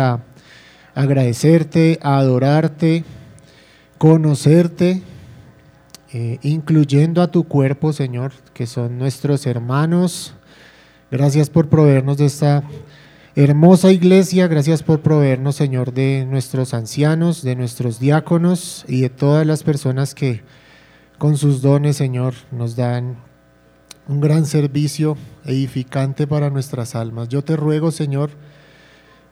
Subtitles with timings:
[0.00, 0.20] a
[0.94, 3.02] agradecerte, adorarte,
[3.98, 5.02] conocerte,
[6.12, 10.36] eh, incluyendo a tu cuerpo, Señor, que son nuestros hermanos.
[11.10, 12.62] Gracias por proveernos de esta
[13.34, 14.46] hermosa iglesia.
[14.46, 20.14] Gracias por proveernos, Señor, de nuestros ancianos, de nuestros diáconos y de todas las personas
[20.14, 20.42] que
[21.18, 23.16] con sus dones, Señor, nos dan
[24.06, 27.28] un gran servicio edificante para nuestras almas.
[27.28, 28.30] Yo te ruego, Señor,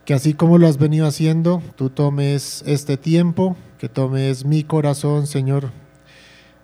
[0.06, 5.26] que así como lo has venido haciendo, tú tomes este tiempo, que tomes mi corazón,
[5.26, 5.72] Señor,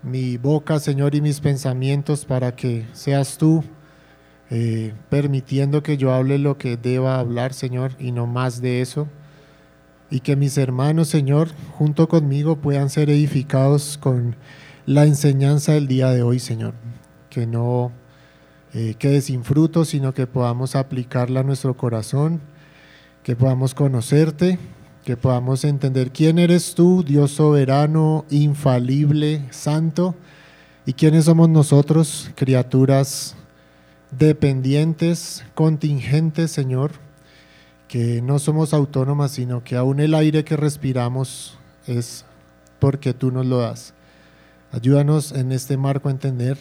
[0.05, 3.65] mi boca, Señor, y mis pensamientos para que seas tú
[4.49, 9.09] eh, permitiendo que yo hable lo que deba hablar, Señor, y no más de eso.
[10.09, 14.37] Y que mis hermanos, Señor, junto conmigo puedan ser edificados con
[14.87, 16.75] la enseñanza del día de hoy, Señor.
[17.29, 17.91] Que no
[18.73, 22.41] eh, quede sin fruto, sino que podamos aplicarla a nuestro corazón,
[23.23, 24.59] que podamos conocerte,
[25.05, 30.15] que podamos entender quién eres tú, Dios soberano, infalible, santo,
[30.87, 33.37] y quiénes somos nosotros, criaturas
[34.11, 36.93] dependientes, contingentes, Señor,
[37.89, 42.25] que no somos autónomas, sino que aún el aire que respiramos es
[42.79, 43.95] porque tú nos lo das.
[44.73, 46.59] Ayúdanos en este marco a entender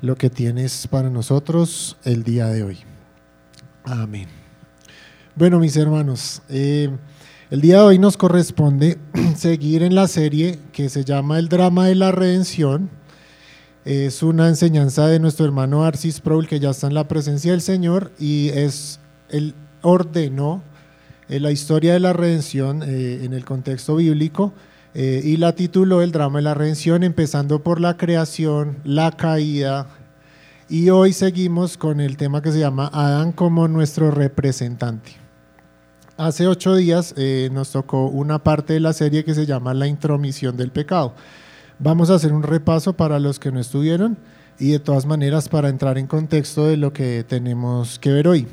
[0.00, 2.78] lo que tienes para nosotros el día de hoy.
[3.84, 4.37] Amén.
[5.38, 6.90] Bueno, mis hermanos, eh,
[7.48, 8.98] el día de hoy nos corresponde
[9.36, 12.90] seguir en la serie que se llama El drama de la redención
[13.84, 17.60] es una enseñanza de nuestro hermano Arcis Proul, que ya está en la presencia del
[17.60, 20.60] Señor, y es, él ordenó
[21.28, 24.52] eh, la historia de la redención eh, en el contexto bíblico
[24.94, 29.86] y la tituló El drama de la redención, empezando por la creación, la caída,
[30.68, 35.27] y hoy seguimos con el tema que se llama Adán como nuestro representante.
[36.18, 37.14] Hace ocho días
[37.52, 41.14] nos tocó una parte de la serie que se llama La intromisión del pecado.
[41.78, 44.18] Vamos a hacer un repaso para los que no estuvieron
[44.58, 48.48] y de todas maneras para entrar en contexto de lo que tenemos que ver hoy.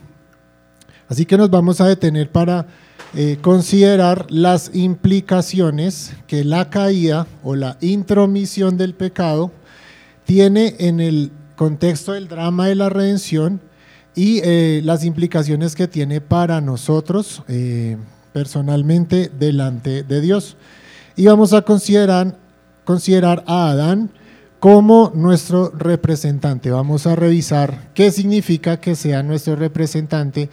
[1.10, 2.68] Así que nos vamos a detener para
[3.16, 9.52] eh, considerar las implicaciones que la caída o la intromisión del pecado
[10.24, 13.60] tiene en el contexto del drama de la redención
[14.16, 17.98] y eh, las implicaciones que tiene para nosotros eh,
[18.34, 20.56] personalmente delante de Dios.
[21.16, 22.38] Y vamos a considerar
[22.86, 24.12] considerar a Adán
[24.60, 26.72] como nuestro representante.
[26.72, 30.50] Vamos a revisar qué significa que sea nuestro representante,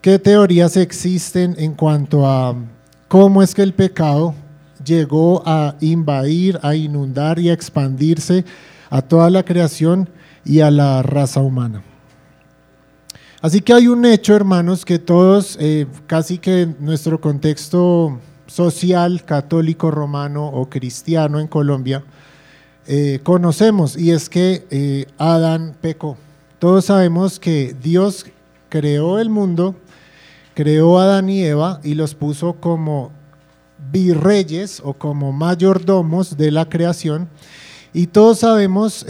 [0.00, 2.56] qué teorías existen en cuanto a
[3.06, 4.34] cómo es que el pecado
[4.84, 8.44] llegó a invadir, a inundar y a expandirse
[8.90, 10.08] a toda la creación
[10.44, 11.82] y a la raza humana.
[13.44, 19.90] Así que hay un hecho, hermanos, que todos, eh, casi que nuestro contexto social católico
[19.90, 22.02] romano o cristiano en Colombia,
[22.86, 26.16] eh, conocemos y es que eh, Adán pecó.
[26.58, 28.24] Todos sabemos que Dios
[28.70, 29.76] creó el mundo,
[30.54, 33.12] creó a Adán y Eva y los puso como
[33.92, 37.28] virreyes o como mayordomos de la creación.
[37.92, 39.04] Y todos sabemos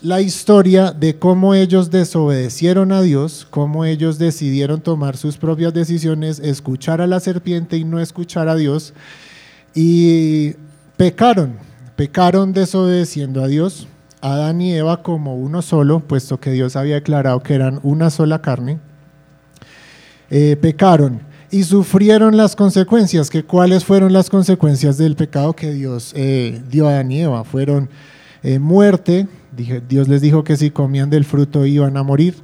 [0.00, 6.38] la historia de cómo ellos desobedecieron a Dios, cómo ellos decidieron tomar sus propias decisiones,
[6.38, 8.94] escuchar a la serpiente y no escuchar a Dios,
[9.74, 10.54] y
[10.96, 11.56] pecaron,
[11.96, 13.88] pecaron desobedeciendo a Dios,
[14.20, 18.40] Adán y Eva como uno solo, puesto que Dios había declarado que eran una sola
[18.40, 18.78] carne,
[20.30, 26.12] eh, pecaron y sufrieron las consecuencias, que cuáles fueron las consecuencias del pecado que Dios
[26.14, 27.88] eh, dio a Adán y Eva, fueron
[28.42, 29.26] eh, muerte,
[29.88, 32.34] Dios les dijo que si comían del fruto iban a morir.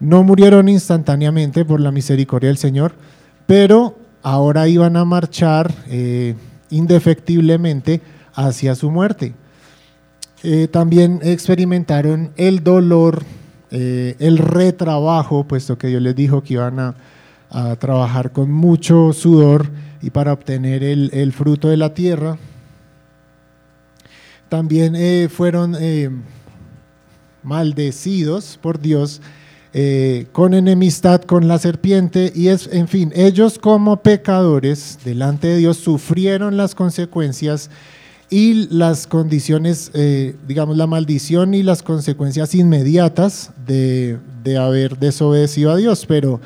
[0.00, 2.92] No murieron instantáneamente por la misericordia del Señor,
[3.46, 6.34] pero ahora iban a marchar eh,
[6.70, 8.00] indefectiblemente
[8.34, 9.34] hacia su muerte.
[10.44, 13.24] Eh, también experimentaron el dolor,
[13.72, 16.94] eh, el retrabajo, puesto que Dios les dijo que iban a,
[17.78, 19.70] trabajar con mucho sudor
[20.02, 22.36] y para obtener el fruto de la tierra.
[24.50, 25.74] También fueron
[27.42, 29.20] maldecidos por Dios,
[29.74, 35.58] eh, con enemistad con la serpiente, y es, en fin, ellos como pecadores delante de
[35.58, 37.70] Dios sufrieron las consecuencias
[38.30, 44.18] y las condiciones, eh, digamos, la maldición y las consecuencias inmediatas de,
[44.58, 46.06] haber desobedecido a Dios.
[46.06, 46.40] Pero,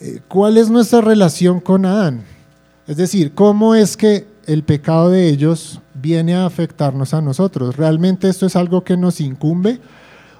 [0.00, 2.22] eh, ¿cuál es nuestra relación con Adán?
[2.86, 7.76] Es decir, ¿cómo es que el pecado de ellos viene a afectarnos a nosotros?
[7.76, 9.80] ¿Realmente esto es algo que nos incumbe?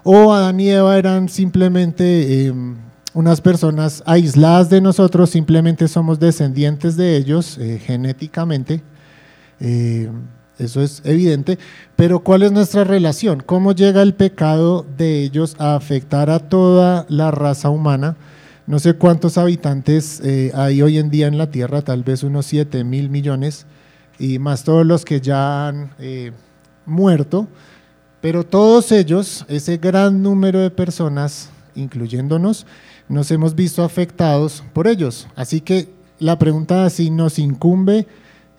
[0.09, 2.53] O Adán y Eva eran simplemente eh,
[3.13, 8.81] unas personas aisladas de nosotros, simplemente somos descendientes de ellos eh, genéticamente.
[9.59, 10.09] Eh,
[10.59, 11.59] eso es evidente,
[11.97, 13.43] pero ¿cuál es nuestra relación?
[13.45, 18.15] ¿Cómo llega el pecado de ellos a afectar a toda la raza humana?
[18.65, 22.45] No sé cuántos habitantes eh, hay hoy en día en la Tierra, tal vez unos
[22.45, 23.65] 7 mil millones,
[24.17, 26.31] y más todos los que ya han eh,
[26.85, 27.47] muerto,
[28.21, 32.65] pero todos ellos, ese gran número de personas, incluyéndonos,
[33.09, 35.27] nos hemos visto afectados por ellos.
[35.35, 38.07] Así que la pregunta es si nos incumbe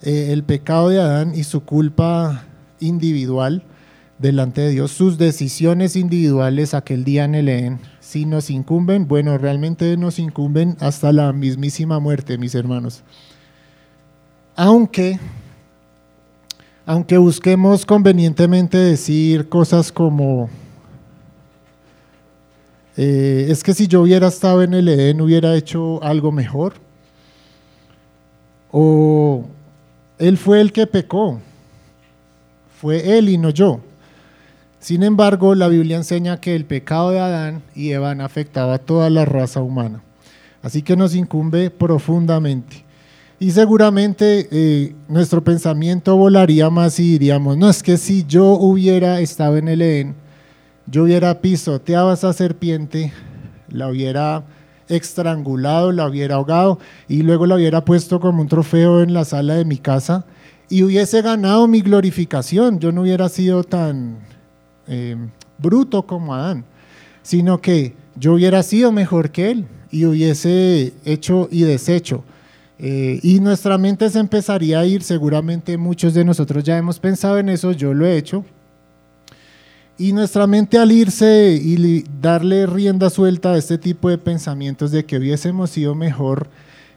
[0.01, 2.45] eh, el pecado de Adán y su culpa
[2.79, 3.63] individual
[4.17, 9.37] delante de Dios, sus decisiones individuales aquel día en el Edén, si nos incumben, bueno,
[9.37, 13.03] realmente nos incumben hasta la mismísima muerte, mis hermanos.
[14.55, 15.19] Aunque,
[16.89, 20.49] aunque busquemos convenientemente decir cosas como,
[22.97, 26.73] eh, es que si yo hubiera estado en el Edén hubiera hecho algo mejor,
[28.71, 29.45] o
[30.17, 31.39] él fue el que pecó.
[32.81, 33.81] Fue él y no yo.
[34.79, 39.11] Sin embargo, la Biblia enseña que el pecado de Adán y Eva afectaba a toda
[39.11, 40.01] la raza humana.
[40.63, 42.88] Así que nos incumbe profundamente.
[43.41, 49.21] Y seguramente eh, nuestro pensamiento volaría más y diríamos, no, es que si yo hubiera
[49.21, 50.15] estado en el Edén,
[50.87, 53.13] yo hubiera pisoteado a esa serpiente,
[53.69, 54.43] la hubiera
[54.89, 59.55] estrangulado, la hubiera ahogado y luego la hubiera puesto como un trofeo en la sala
[59.55, 60.25] de mi casa
[60.67, 62.79] y hubiese ganado mi glorificación.
[62.79, 64.17] Yo no hubiera sido tan
[64.87, 65.15] eh,
[65.57, 66.65] bruto como Adán,
[67.21, 72.25] sino que yo hubiera sido mejor que él y hubiese hecho y deshecho.
[72.81, 77.37] Eh, y nuestra mente se empezaría a ir, seguramente muchos de nosotros ya hemos pensado
[77.37, 78.45] en eso, yo lo he hecho,
[79.97, 85.03] y nuestra mente al irse y darle rienda suelta a este tipo de pensamientos de
[85.03, 86.47] que hubiésemos sido mejor,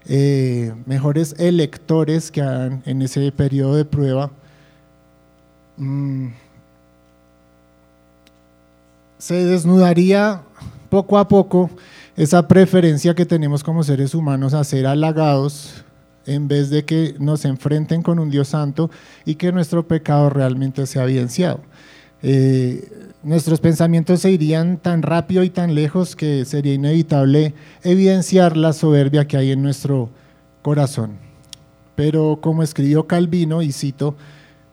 [0.07, 4.31] eh, mejores electores que en ese periodo de prueba,
[5.75, 6.27] mm,
[9.17, 10.41] se desnudaría
[10.89, 11.69] poco a poco
[12.15, 15.83] esa preferencia que tenemos como seres humanos a ser halagados
[16.25, 18.89] en vez de que nos enfrenten con un Dios santo
[19.25, 21.59] y que nuestro pecado realmente sea evidenciado.
[22.21, 22.87] Eh,
[23.23, 29.27] nuestros pensamientos se irían tan rápido y tan lejos que sería inevitable evidenciar la soberbia
[29.27, 30.09] que hay en nuestro
[30.61, 31.17] corazón.
[31.95, 34.15] Pero como escribió Calvino, y cito,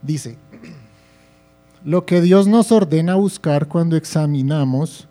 [0.03, 0.37] dice,
[1.85, 5.09] lo que Dios nos ordena buscar cuando examinamos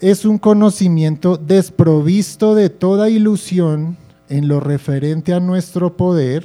[0.00, 3.96] es un conocimiento desprovisto de toda ilusión
[4.28, 6.44] en lo referente a nuestro poder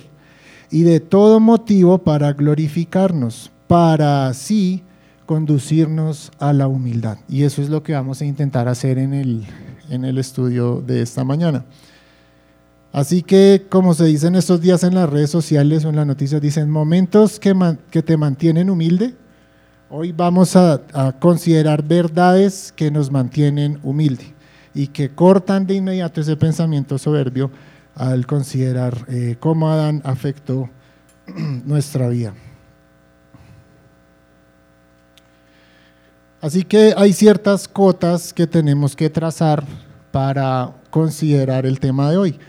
[0.72, 4.84] y de todo motivo para glorificarnos, para así
[5.26, 7.18] conducirnos a la humildad.
[7.30, 9.46] Y eso es lo que vamos a intentar hacer en el,
[9.90, 11.66] en el estudio de esta mañana.
[12.92, 16.08] Así que, como se dice en estos días en las redes sociales o en las
[16.08, 17.54] noticias, dicen momentos que,
[17.92, 19.16] que te mantienen humilde.
[19.98, 20.82] Hoy vamos a,
[21.22, 24.34] considerar verdades que nos mantienen humilde
[24.74, 27.50] y que cortan de inmediato ese pensamiento soberbio
[27.96, 30.70] al considerar eh, cómo Adán afectó
[31.66, 32.34] nuestra vida.
[36.42, 39.64] Así que hay ciertas cotas que tenemos que trazar
[40.12, 42.40] para considerar el tema de hoy.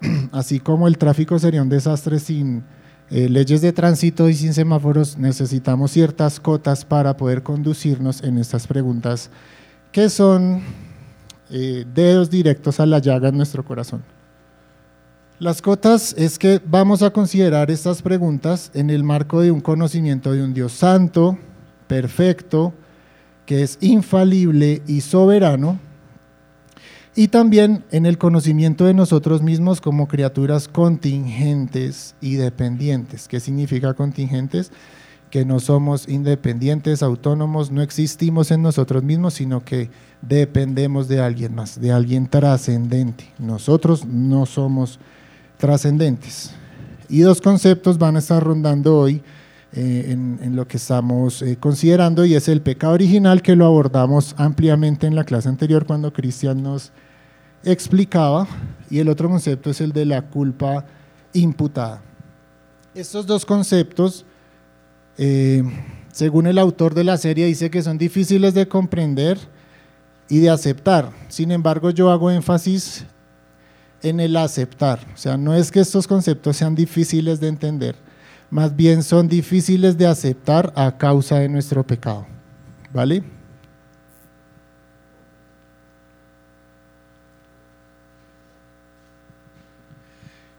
[0.30, 2.62] Así como el tráfico sería un desastre sin
[3.10, 8.66] eh, leyes de tránsito y sin semáforos, necesitamos ciertas cotas para poder conducirnos en estas
[8.66, 9.30] preguntas
[9.90, 10.62] que son
[11.50, 14.04] eh, dedos directos a la llaga en nuestro corazón.
[15.40, 20.32] Las cotas es que vamos a considerar estas preguntas en el marco de un conocimiento
[20.32, 21.38] de un Dios santo,
[21.88, 22.74] perfecto,
[23.46, 25.80] que es infalible y soberano,
[27.20, 33.28] y también en el conocimiento de nosotros mismos como criaturas contingentes y dependientes.
[33.28, 34.72] ¿Qué significa contingentes?
[35.30, 39.90] Que no somos independientes, autónomos, no existimos en nosotros mismos, sino que
[40.22, 43.30] dependemos de alguien más, de alguien trascendente.
[43.38, 44.98] Nosotros no somos
[45.58, 46.52] trascendentes.
[47.10, 49.20] Y dos conceptos van a estar rondando hoy
[49.74, 54.34] eh, en, lo que estamos eh, considerando y es el pecado original que lo abordamos
[54.38, 56.92] ampliamente en la clase anterior cuando Cristian nos
[57.64, 58.46] explicaba
[58.88, 60.84] y el otro concepto es el de la culpa
[61.32, 62.02] imputada.
[62.94, 64.24] Estos dos conceptos,
[65.16, 65.62] eh,
[66.12, 69.38] según el autor de la serie, dice que son difíciles de comprender
[70.28, 71.10] y de aceptar.
[71.28, 73.04] Sin embargo, yo hago énfasis
[74.02, 75.00] en el aceptar.
[75.14, 77.96] O sea, no es que estos conceptos sean difíciles de entender,
[78.50, 82.26] más bien son difíciles de aceptar a causa de nuestro pecado.
[82.92, 83.22] ¿Vale?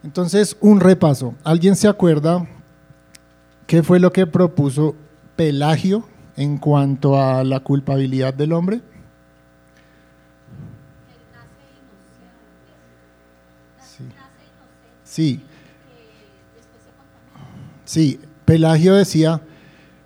[0.04, 1.36] Entonces, un repaso.
[1.44, 2.48] ¿Alguien se acuerda
[3.68, 4.96] qué fue lo que propuso
[5.36, 6.04] Pelagio
[6.36, 8.82] en cuanto a la culpabilidad del hombre?
[15.12, 15.42] Sí.
[17.84, 19.42] Sí, Pelagio decía,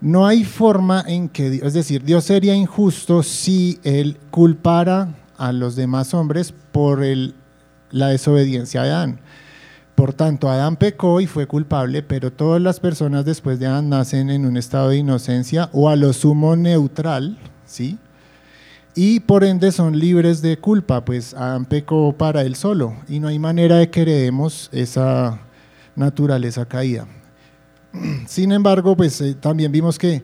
[0.02, 5.76] no hay forma en que, es decir, Dios sería injusto si él culpara a los
[5.76, 7.36] demás hombres por el,
[7.92, 9.20] la desobediencia de Adán.
[9.96, 14.30] Por tanto, Adán pecó y fue culpable, pero todas las personas después de Adán nacen
[14.30, 17.98] en un estado de inocencia o a lo sumo neutral, ¿sí?
[18.94, 23.30] Y por ende son libres de culpa, pues Adán pecó para él solo y no
[23.30, 25.40] hay manera de que heredemos esa
[25.96, 27.08] naturaleza caída.
[28.28, 30.24] Sin embargo, pues eh, también vimos que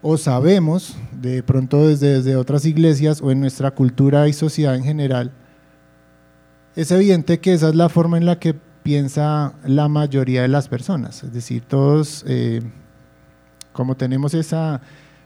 [0.00, 4.84] o sabemos, de pronto desde, desde otras iglesias o en nuestra cultura y sociedad en
[4.84, 5.32] general,
[6.76, 10.68] es evidente que esa es la forma en la que piensa la mayoría de las
[10.68, 11.24] personas.
[11.24, 12.62] Es decir, todos, eh,
[13.72, 14.82] como tenemos esa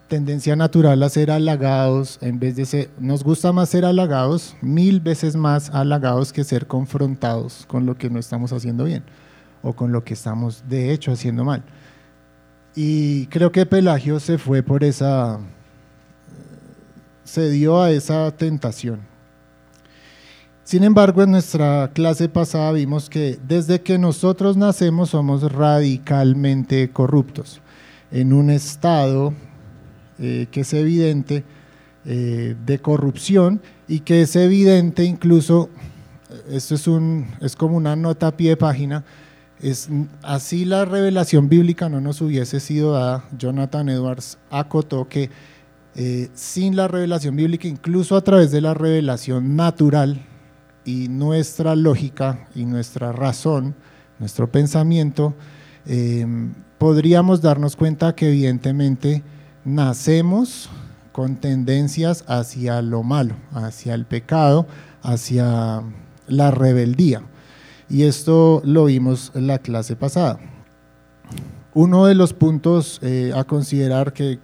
[0.06, 5.00] tendencia natural a ser halagados, en vez de ser, nos gusta más ser halagados, mil
[5.00, 9.02] veces más halagados que ser confrontados con lo que no estamos haciendo bien
[9.62, 11.62] o con lo que estamos de hecho haciendo mal.
[12.76, 15.40] Y creo que Pelagio se fue por esa,
[17.24, 19.00] se dio a esa tentación.
[20.68, 27.62] Sin embargo, en nuestra clase pasada vimos que desde que nosotros nacemos somos radicalmente corruptos,
[28.10, 29.32] en un estado
[30.18, 31.42] eh, que es evidente
[32.04, 35.70] eh, de corrupción y que es evidente incluso,
[36.50, 39.06] esto es, un, es como una nota a pie de página,
[39.62, 39.88] es,
[40.20, 45.30] así la revelación bíblica no nos hubiese sido dada, Jonathan Edwards acotó que
[45.94, 50.27] eh, sin la revelación bíblica, incluso a través de la revelación natural,
[50.88, 53.74] y nuestra lógica y nuestra razón,
[54.18, 55.34] nuestro pensamiento,
[55.84, 59.22] em, podríamos darnos cuenta que evidentemente
[59.66, 60.70] nacemos
[61.12, 64.66] con tendencias hacia lo malo, hacia el pecado,
[65.02, 65.82] hacia
[66.26, 67.20] la rebeldía.
[67.90, 70.38] Y esto lo vimos en la clase pasada.
[71.74, 74.38] Uno de los puntos eh, a considerar que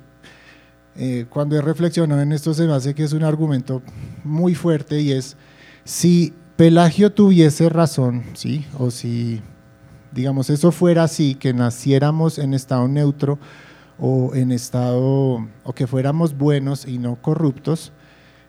[0.97, 3.81] eh, cuando he reflexionado en esto se me hace que es un argumento
[4.25, 5.39] muy fuerte y es
[5.85, 8.65] si Pelagio tuviese razón, ¿sí?
[8.79, 9.41] o si,
[10.13, 13.39] digamos, eso fuera así, que naciéramos en estado neutro
[13.99, 17.93] o en estado, o que fuéramos buenos y no corruptos,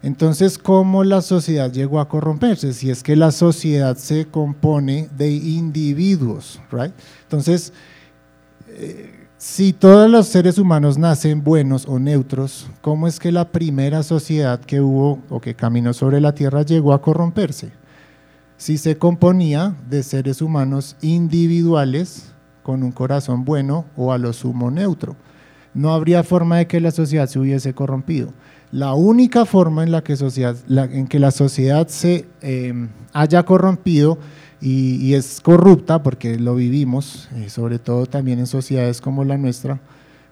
[0.06, 2.74] entonces, ¿cómo la sociedad llegó a corromperse?
[2.74, 6.94] Si es que la sociedad se compone de individuos, ¿right?
[7.24, 7.74] Entonces,
[8.68, 14.02] eh, si todos los seres humanos nacen buenos o neutros, ¿cómo es que la primera
[14.02, 17.70] sociedad que hubo o que caminó sobre la tierra llegó a corromperse?
[18.58, 22.34] Si se componía de seres humanos individuales
[22.64, 25.16] con un corazón bueno o a lo sumo neutro,
[25.76, 28.34] no habría forma de que la sociedad se hubiese corrompido.
[28.72, 30.16] La única forma en la que,
[31.20, 34.18] la sociedad se eh, haya corrompido
[34.62, 39.80] y, es corrupta, porque lo vivimos, eh, sobre todo también en sociedades como la nuestra,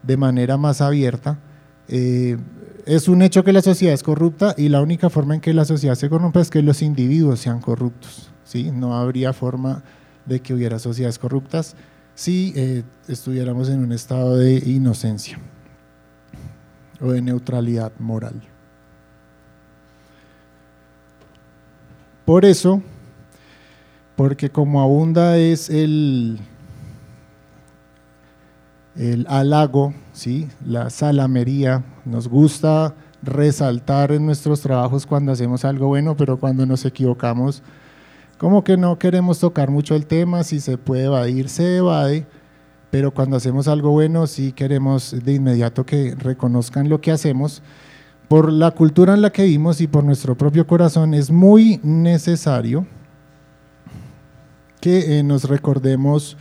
[0.01, 1.39] de manera más abierta.
[1.87, 2.37] Eh,
[2.85, 5.65] es un hecho que la sociedad es corrupta y la única forma en que la
[5.65, 8.31] sociedad se corrompe es que los individuos sean corruptos.
[8.43, 8.71] ¿sí?
[8.71, 9.83] No habría forma
[10.25, 11.75] de que hubiera sociedades corruptas
[12.15, 15.39] si eh, estuviéramos en un estado de inocencia
[17.01, 18.41] o de neutralidad moral.
[22.25, 22.81] Por eso,
[24.15, 26.39] porque como abunda es el,
[28.95, 30.47] el halago, ¿sí?
[30.65, 32.93] la salamería, nos gusta
[33.23, 37.63] resaltar en nuestros trabajos cuando hacemos algo bueno, pero cuando nos equivocamos,
[38.37, 42.25] como que no queremos tocar mucho el tema, si se puede evadir, se evade,
[42.91, 47.63] pero cuando hacemos algo bueno sí queremos de inmediato que reconozcan lo que hacemos.
[48.27, 52.85] Por la cultura en la que vivimos y por nuestro propio corazón es muy necesario
[54.83, 56.35] que eh, nos recordemos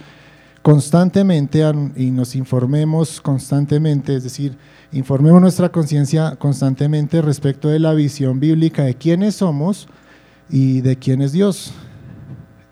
[0.62, 1.62] constantemente
[1.94, 4.56] y nos informemos constantemente, es decir,
[4.90, 9.87] informemos nuestra conciencia constantemente respecto de la visión bíblica de quiénes somos
[10.50, 11.72] y de quién es Dios.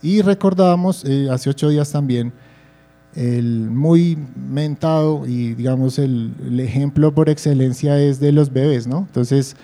[0.02, 2.32] Y recordábamos eh, hace ocho días también
[3.14, 8.98] el muy mentado y digamos el, ejemplo por excelencia es de los bebés, ¿no?
[9.06, 9.54] Entonces,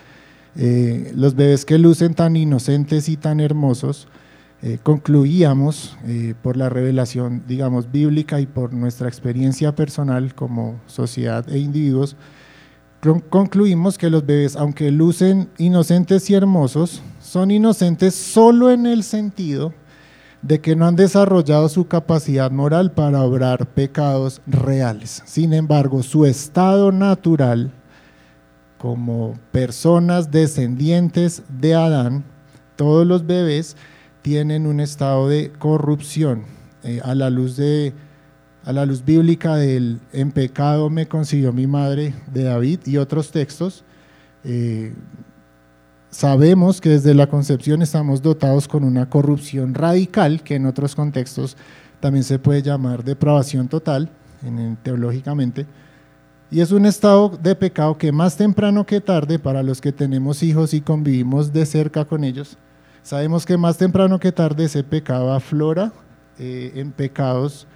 [0.54, 4.06] eh, los bebés que lucen tan inocentes y tan hermosos,
[4.66, 11.48] eh, concluíamos eh, por la revelación, digamos, bíblica y por nuestra experiencia personal como sociedad
[11.48, 12.16] e individuos,
[13.30, 19.72] concluimos que los bebés, aunque lucen inocentes y hermosos, son inocentes solo en el sentido
[20.42, 25.22] de que no han desarrollado su capacidad moral para obrar pecados reales.
[25.26, 27.70] Sin embargo, su estado natural
[28.78, 32.24] como personas descendientes de Adán,
[32.74, 33.76] todos los bebés
[34.26, 36.42] tienen un estado de corrupción.
[36.82, 37.92] Eh, a la luz de
[38.64, 43.30] a la luz bíblica del en pecado me consiguió mi madre de David y otros
[43.30, 43.84] textos,
[44.42, 44.92] eh,
[46.10, 51.56] sabemos que desde la concepción estamos dotados con una corrupción radical, que en otros contextos
[52.00, 54.10] también se puede llamar depravación total,
[54.44, 55.66] en, teológicamente,
[56.50, 60.42] y es un estado de pecado que más temprano que tarde, para los que tenemos
[60.42, 62.58] hijos y convivimos de cerca con ellos,
[63.06, 65.92] sabemos que más temprano que tarde ese pecado aflora
[66.40, 67.68] eh, en pecados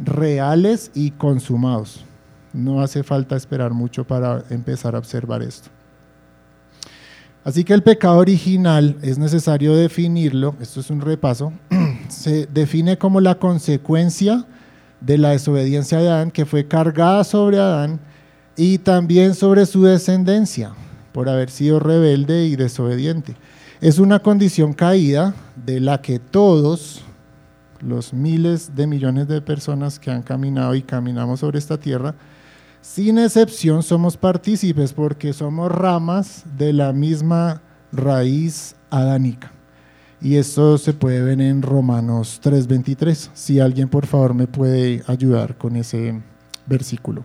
[0.00, 2.04] reales y consumados.
[2.52, 5.68] No hace falta esperar mucho para empezar a observar esto.
[7.44, 11.52] Así que el pecado original es necesario definirlo, esto es un repaso,
[12.08, 14.44] se define como la consecuencia
[15.00, 18.00] de la desobediencia de Adán que fue cargada sobre Adán
[18.56, 20.72] y también sobre su descendencia
[21.12, 23.36] por haber sido rebelde y desobediente.
[23.82, 27.02] Es una condición caída de la que todos,
[27.80, 32.14] los miles de millones de personas que han caminado y caminamos sobre esta tierra,
[32.80, 37.60] sin excepción somos partícipes porque somos ramas de la misma
[37.90, 39.50] raíz adánica.
[40.20, 43.32] Y esto se puede ver en Romanos 3:23.
[43.34, 46.22] Si alguien por favor me puede ayudar con ese
[46.66, 47.24] versículo.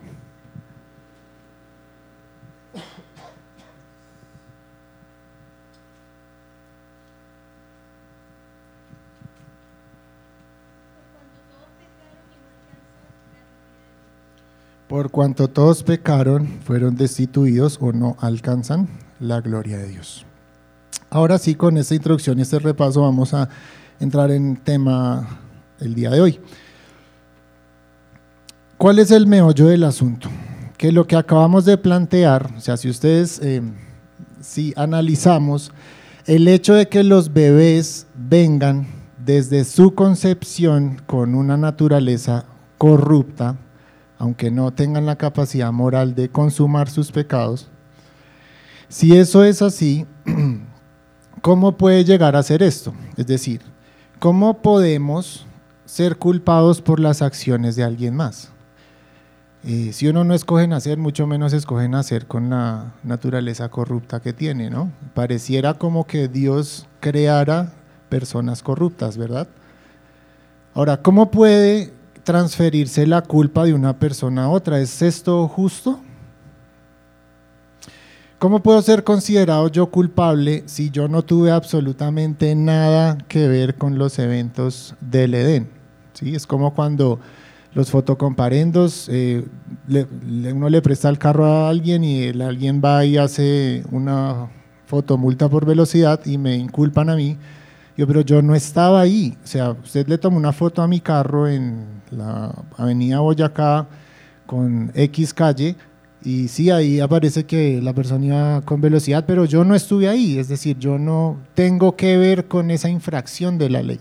[14.88, 18.88] Por cuanto todos pecaron, fueron destituidos o no alcanzan
[19.20, 20.24] la gloria de Dios.
[21.10, 23.50] Ahora sí, con esta introducción y este repaso vamos a
[24.00, 25.40] entrar en tema
[25.78, 26.40] el día de hoy.
[28.78, 30.30] ¿Cuál es el meollo del asunto?
[30.78, 33.60] Que lo que acabamos de plantear, o sea, si ustedes, eh,
[34.40, 35.70] si analizamos
[36.24, 38.86] el hecho de que los bebés vengan
[39.22, 42.46] desde su concepción con una naturaleza
[42.78, 43.56] corrupta,
[44.18, 47.68] aunque no tengan la capacidad moral de consumar sus pecados,
[48.88, 50.06] si eso es así,
[51.42, 52.92] ¿cómo puede llegar a ser esto?
[53.16, 53.60] Es decir,
[54.18, 55.46] ¿cómo podemos
[55.84, 58.50] ser culpados por las acciones de alguien más?
[59.64, 64.32] Eh, si uno no escoge nacer, mucho menos escoge nacer con la naturaleza corrupta que
[64.32, 64.92] tiene, ¿no?
[65.14, 67.72] Pareciera como que Dios creara
[68.08, 69.48] personas corruptas, ¿verdad?
[70.74, 71.92] Ahora, ¿cómo puede
[72.28, 74.78] transferirse la culpa de una persona a otra.
[74.80, 75.98] ¿Es esto justo?
[78.38, 83.96] ¿Cómo puedo ser considerado yo culpable si yo no tuve absolutamente nada que ver con
[83.96, 85.70] los eventos del Edén?
[86.12, 86.34] ¿Sí?
[86.34, 87.18] Es como cuando
[87.72, 89.46] los fotocomparendos, eh,
[89.88, 94.50] uno le presta el carro a alguien y el alguien va y hace una
[94.84, 97.38] fotomulta por velocidad y me inculpan a mí
[97.98, 99.36] yo, pero yo no estaba ahí.
[99.42, 103.86] O sea, usted le tomó una foto a mi carro en la avenida Boyacá
[104.46, 105.76] con X calle
[106.22, 110.38] y sí, ahí aparece que la persona iba con velocidad, pero yo no estuve ahí.
[110.38, 114.00] Es decir, yo no tengo que ver con esa infracción de la ley.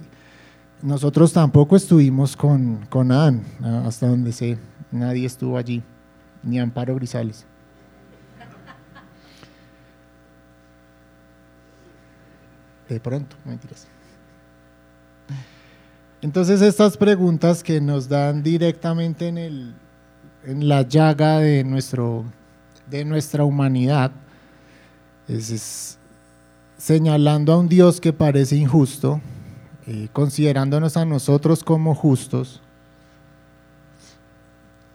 [0.82, 3.44] Nosotros tampoco estuvimos con, con Adán,
[3.86, 4.58] hasta donde sé,
[4.92, 5.84] nadie estuvo allí,
[6.44, 7.46] ni Amparo Grisales.
[12.90, 13.88] de pronto, mentiras.
[16.28, 19.74] Entonces estas preguntas que nos dan directamente en,
[20.44, 24.12] la llaga de nuestra humanidad,
[25.30, 25.98] es,
[26.78, 29.22] señalando a un Dios que parece injusto,
[29.88, 32.62] eh, considerándonos a nosotros como justos,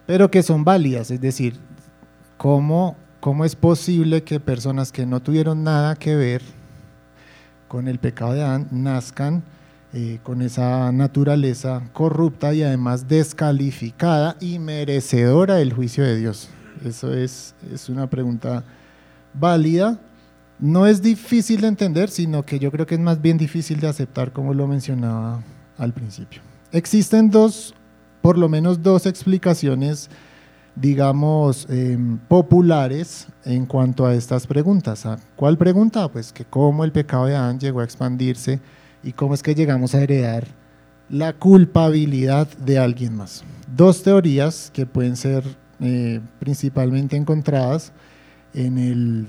[0.05, 1.57] pero que son válidas, es decir,
[2.37, 6.43] ¿cómo, cómo es posible que personas que no tuvieron nada que ver,
[7.69, 9.43] con el pecado de Adán nazcan
[9.95, 16.49] eh, con esa naturaleza corrupta y además descalificada y merecedora del juicio de Dios.
[16.85, 18.65] Eso es, es una pregunta
[19.35, 19.99] válida.
[20.59, 23.89] No es difícil de entender, sino que yo creo que es más bien difícil de
[23.89, 25.43] aceptar, como lo mencionaba
[25.77, 26.41] al principio.
[26.73, 27.75] Existen dos,
[28.21, 30.09] por lo menos dos explicaciones
[30.75, 35.07] digamos, em, populares en cuanto a estas preguntas.
[35.37, 36.09] ¿Cuál pregunta?
[36.09, 38.61] Pues que cómo el pecado de Adán llegó a expandirse
[39.03, 40.47] y cómo es que llegamos a heredar
[41.09, 43.45] la culpabilidad de alguien más.
[43.75, 45.45] Dos teorías que pueden ser
[45.81, 47.93] eh, principalmente encontradas
[48.55, 49.27] en el,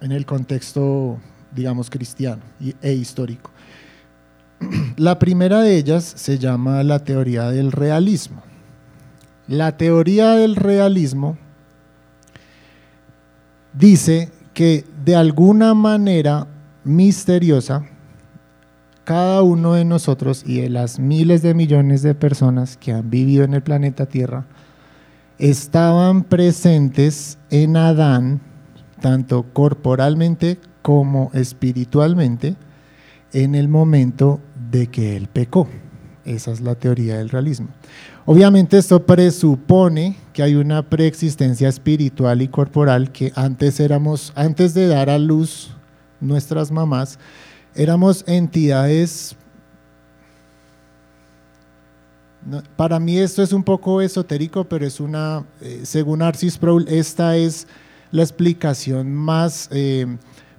[0.00, 1.18] en el contexto,
[1.54, 2.42] digamos, cristiano
[2.80, 3.50] e histórico.
[4.96, 8.42] La primera de ellas se llama la teoría del realismo.
[9.48, 11.36] La teoría del realismo
[13.72, 16.46] dice que de alguna manera
[16.84, 17.84] misteriosa,
[19.04, 23.44] cada uno de nosotros y de las miles de millones de personas que han vivido
[23.44, 24.46] en el planeta Tierra
[25.38, 28.40] estaban presentes en Adán,
[29.00, 32.56] tanto corporalmente como espiritualmente,
[33.32, 35.68] en el momento de que él pecó.
[36.24, 37.68] Esa es la teoría del realismo.
[38.24, 44.86] Obviamente esto presupone que hay una preexistencia espiritual y corporal que antes éramos, antes de
[44.86, 45.74] dar a luz
[46.20, 47.18] nuestras mamás,
[47.74, 49.36] éramos entidades...
[52.76, 57.36] para mí esto es un poco esotérico, pero es una, eh, según Arcis Sproul, esta
[57.36, 57.68] es
[58.10, 60.06] la explicación más eh,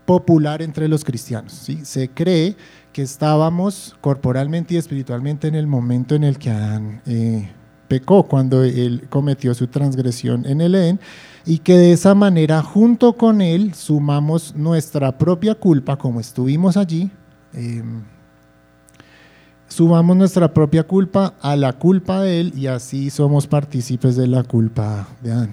[0.06, 1.70] popular entre los cristianos.
[1.84, 2.56] Se cree
[2.94, 7.50] que estábamos corporalmente y espiritualmente en el momento en el que Adán eh,
[7.94, 11.00] pecó, cuando él cometió su transgresión en el Edén,
[11.46, 17.12] y que de esa manera junto con él sumamos nuestra propia culpa, como estuvimos allí,
[17.54, 18.02] em,
[19.68, 24.42] sumamos nuestra propia culpa a la culpa de él y así somos partícipes de la
[24.42, 25.52] culpa de Adán.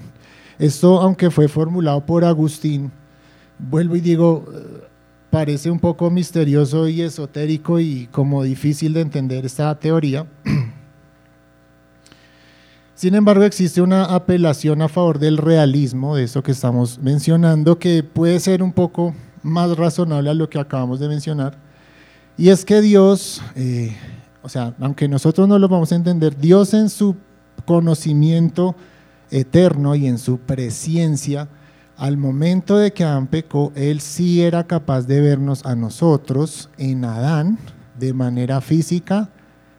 [0.58, 2.90] Esto, aunque fue formulado por Agustín,
[3.58, 4.46] vuelvo y digo,
[5.28, 10.26] parece un poco misterioso y esotérico y como difícil de entender esta teoría.
[13.00, 18.02] Sin embargo, existe una apelación a favor del realismo, de eso que estamos mencionando, que
[18.02, 21.56] puede ser un poco más razonable a lo que acabamos de mencionar.
[22.36, 23.96] Y es que Dios, eh,
[24.42, 27.16] o sea, aunque nosotros no lo vamos a entender, Dios en su
[27.64, 28.76] conocimiento
[29.30, 31.48] eterno y en su presencia,
[31.96, 37.06] al momento de que Adán pecó, Él sí era capaz de vernos a nosotros en
[37.06, 37.56] Adán
[37.98, 39.30] de manera física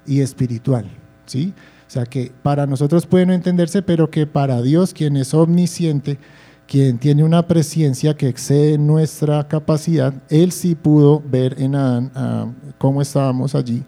[0.07, 0.89] y espiritual.
[1.27, 1.53] ¿sí?
[1.91, 6.17] O sea que para nosotros puede no entenderse, pero que para Dios, quien es omnisciente,
[6.65, 12.47] quien tiene una presencia que excede nuestra capacidad, Él sí pudo ver en Adán ah,
[12.77, 13.83] cómo estábamos allí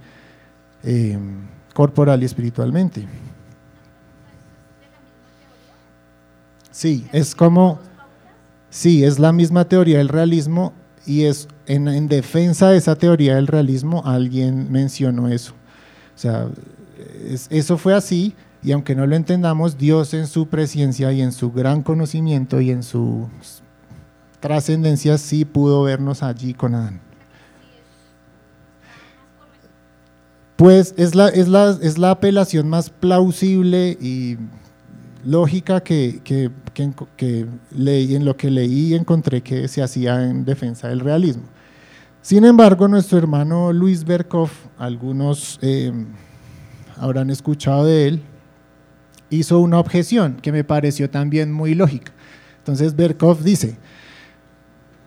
[0.84, 1.18] eh,
[1.74, 3.08] corporal y espiritualmente.
[6.72, 7.80] Sí, es como
[8.70, 10.74] Sí, es la misma teoría del realismo
[11.06, 15.54] y es en, defensa de esa teoría del realismo alguien mencionó eso.
[15.54, 16.48] O sea,
[17.50, 21.52] eso fue así y aunque no lo entendamos, Dios en su presencia y en su
[21.52, 23.28] gran conocimiento y en su
[24.40, 27.02] trascendencia sí pudo vernos allí con Adán.
[30.56, 34.38] Pues es la, es la, es la apelación más plausible y
[35.26, 36.52] lógica que, que,
[37.18, 41.44] que, leí, en lo que leí encontré que se hacía en defensa del realismo.
[42.22, 46.08] Sin embargo, nuestro hermano Luis Berkov, algunos em,
[46.98, 48.22] habrán escuchado de él,
[49.30, 52.12] hizo una objeción que me pareció también muy lógica.
[52.60, 53.78] Entonces Berkov dice,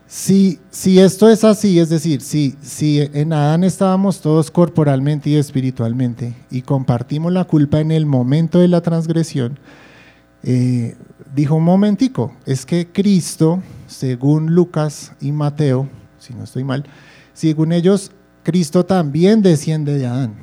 [0.06, 5.36] si, si esto es así, es decir, si, si en Adán estábamos todos corporalmente y
[5.36, 9.58] espiritualmente y compartimos la culpa en el momento de la transgresión,
[10.42, 10.96] eh,
[11.34, 16.84] dijo un momentico, es que Cristo, según Lucas y Mateo, si no estoy mal,
[17.32, 18.12] según ellos,
[18.44, 20.34] Cristo también desciende de Adán.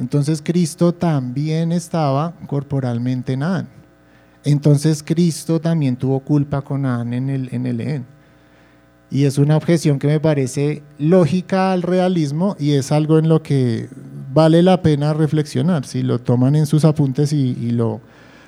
[0.00, 3.68] Entonces Cristo también estaba corporalmente en Adán.
[4.44, 8.06] Entonces Cristo también tuvo culpa con Adán en el, en el Edén.
[9.10, 13.42] Y es una objeción que me parece lógica al realismo y es algo en lo
[13.42, 13.88] que
[14.32, 15.84] vale la pena reflexionar.
[15.84, 18.00] Si lo toman en sus apuntes y lo,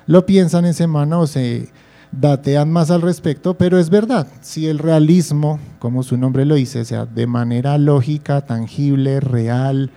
[0.07, 1.69] lo piensan en semana o se
[2.11, 6.85] datean más al respecto, pero es verdad, si el realismo, como su nombre lo dice,
[6.85, 9.91] sea, de manera lógica, tangible, real,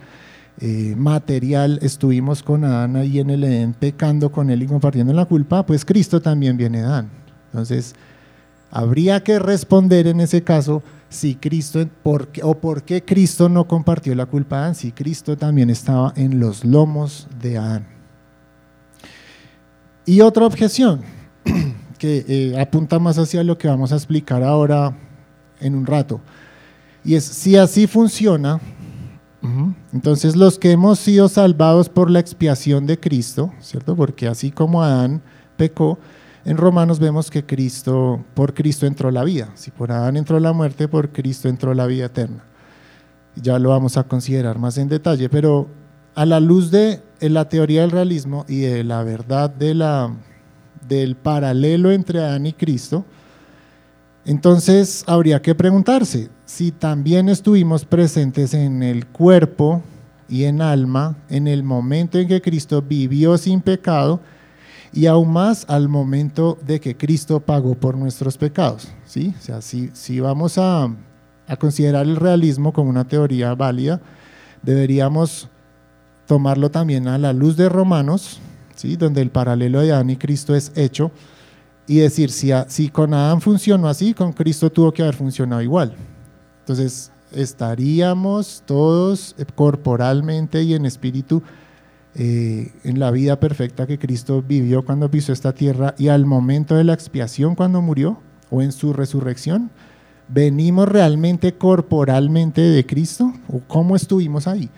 [0.59, 5.27] eh, material, estuvimos con Adán ahí en el Edén pecando con él y compartiendo la
[5.27, 7.11] culpa, pues Cristo también viene Adán.
[7.53, 7.95] Entonces,
[8.71, 14.15] habría que responder en ese caso si Cristo, por o por qué Cristo no compartió
[14.15, 17.87] la culpa de Adán, si Cristo también estaba en los lomos de Adán.
[20.07, 21.03] Y otra objeción
[21.99, 24.97] que eh, apunta más hacia lo que vamos a explicar ahora
[25.61, 26.21] en un rato.
[27.05, 28.61] Y es, si así funciona,
[29.93, 33.97] entonces los que hemos sido salvados por la expiación de Cristo, ¿cierto?
[33.97, 35.23] Porque así como Adán
[35.57, 35.99] pecó,
[36.45, 39.51] en Romanos vemos que Cristo, por Cristo entró la vida.
[39.55, 42.45] Si por Adán entró la muerte, por Cristo entró la vida eterna.
[43.35, 45.69] Ya lo vamos a considerar más en detalle, pero
[46.15, 52.21] a la luz de la teoría del realismo y de la verdad del paralelo entre
[52.21, 53.05] Adán y Cristo,
[54.25, 59.83] entonces habría que preguntarse si también estuvimos presentes en el cuerpo
[60.29, 64.21] y en alma en el momento en que Cristo vivió sin pecado
[64.93, 68.89] y aún más al momento de que Cristo pagó por nuestros pecados.
[69.05, 69.35] ¿sí?
[69.39, 70.85] O sea, si, vamos a,
[71.47, 74.01] a considerar el realismo como una teoría válida,
[74.63, 75.49] deberíamos
[76.27, 78.41] tomarlo también a la luz de Romanos,
[78.77, 78.97] ¿sí?
[78.97, 81.11] donde el paralelo de Adán y Cristo es hecho,
[81.89, 85.95] y decir, si, si con Adán funcionó así, con Cristo tuvo que haber funcionado igual.
[86.67, 91.41] Entonces, estaríamos todos corporalmente y en espíritu
[92.17, 96.75] eh, en la vida perfecta que Cristo vivió cuando pisó esta tierra y al momento
[96.75, 98.19] de la expiación cuando murió
[98.51, 99.71] o en su resurrección,
[100.27, 104.69] venimos realmente corporalmente de Cristo o cómo estuvimos ahí.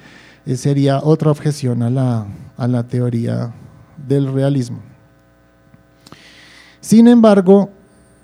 [0.44, 2.26] Eh, sería otra objeción a la,
[2.58, 3.54] a la teoría
[4.06, 4.80] del realismo.
[6.82, 7.70] Sin embargo,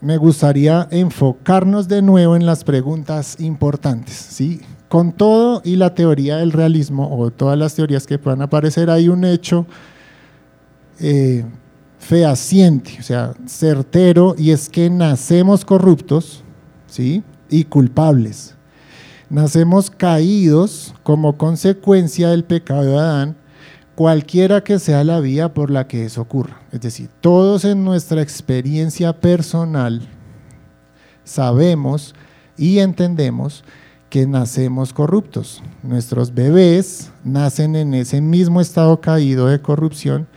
[0.05, 4.15] me gustaría enfocarnos de nuevo en las preguntas importantes.
[4.15, 4.61] ¿sí?
[4.89, 9.09] Con todo y la teoría del realismo o todas las teorías que puedan aparecer, hay
[9.09, 9.67] un hecho
[11.01, 11.45] eh,
[11.99, 16.45] fehaciente, o sea, certero, y es que nacemos corruptos
[16.87, 17.23] ¿sí?
[17.49, 18.55] y culpables.
[19.31, 23.37] Nacemos caídos como consecuencia del pecado de Adán
[23.95, 26.61] cualquiera que sea la vía por la que eso ocurra.
[26.73, 30.09] Es decir, todos en nuestra experiencia personal
[31.25, 32.15] sabemos
[32.57, 33.65] y entendemos
[34.11, 35.63] que nacemos corruptos.
[35.83, 40.29] Nuestros bebés nacen en ese mismo estado caído de corrupción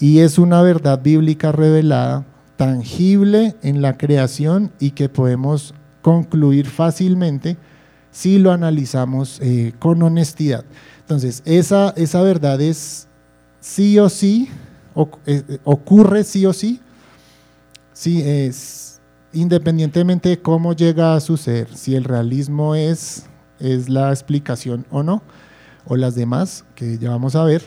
[0.00, 2.24] y es una verdad bíblica revelada,
[2.56, 7.56] tangible en la creación y que podemos concluir fácilmente
[8.10, 10.64] si lo analizamos eh, con honestidad.
[11.08, 13.08] Entonces, esa, esa verdad es
[13.60, 14.50] sí o sí,
[15.24, 16.82] eh, ocurre sí o sí,
[17.94, 19.00] sí, es,
[19.32, 23.24] independientemente de cómo llega a suceder, si el realismo es,
[23.58, 25.22] es la explicación o no,
[25.86, 27.62] o las demás que ya vamos a ver,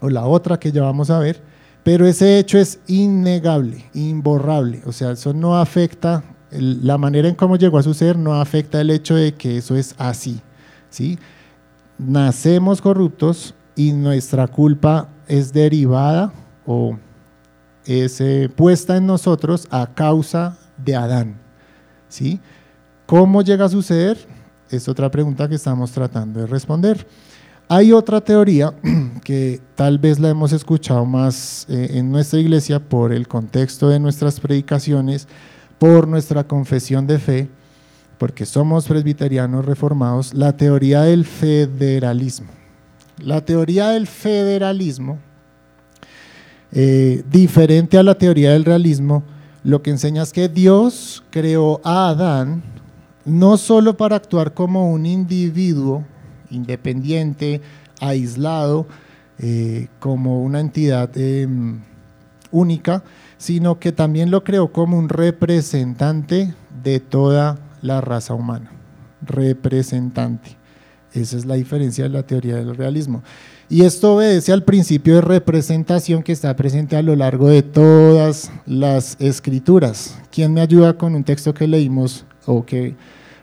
[0.00, 1.40] o la otra que ya vamos a ver,
[1.84, 7.54] pero ese hecho es innegable, imborrable, o sea, eso no afecta, la manera en cómo
[7.54, 10.40] llegó a suceder no afecta el hecho de que eso es así,
[10.90, 11.16] ¿sí?
[11.98, 16.32] Nacemos corruptos y nuestra culpa es derivada
[16.66, 16.96] o
[17.84, 21.36] es eh, puesta en nosotros a causa de Adán.
[22.08, 22.40] ¿sí?
[23.06, 24.18] ¿Cómo llega a suceder?
[24.70, 27.06] Es otra pregunta que estamos tratando de responder.
[27.68, 28.74] Hay otra teoría
[29.24, 34.00] que tal vez la hemos escuchado más eh, en nuestra iglesia por el contexto de
[34.00, 35.28] nuestras predicaciones,
[35.78, 37.48] por nuestra confesión de fe,
[38.18, 42.48] porque somos presbiterianos reformados, la teoría del federalismo.
[43.18, 45.18] La teoría del federalismo,
[46.72, 49.22] eh, diferente a la teoría del realismo,
[49.64, 52.62] lo que enseña es que Dios creó a Adán
[53.24, 56.04] no solo para actuar como un individuo
[56.50, 57.60] independiente,
[58.00, 58.86] aislado,
[59.38, 61.80] eh, como una entidad em,
[62.50, 63.02] única,
[63.36, 68.70] sino que también lo creó como un representante de toda la raza humana,
[69.22, 70.56] representante.
[71.12, 73.22] Esa es la diferencia de la teoría del realismo.
[73.68, 78.50] Y esto obedece al principio de representación que está presente a lo largo de todas
[78.66, 80.18] las escrituras.
[80.30, 82.94] ¿Quién me ayuda con un texto que leímos o que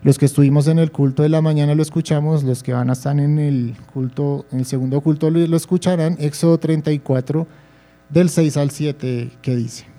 [0.04, 2.94] los que estuvimos en el culto de la mañana lo escuchamos, los que van a
[2.94, 7.48] estar en el culto, en el segundo culto lo escucharán, Éxodo 34
[8.10, 9.93] del 6 al 7 que dice.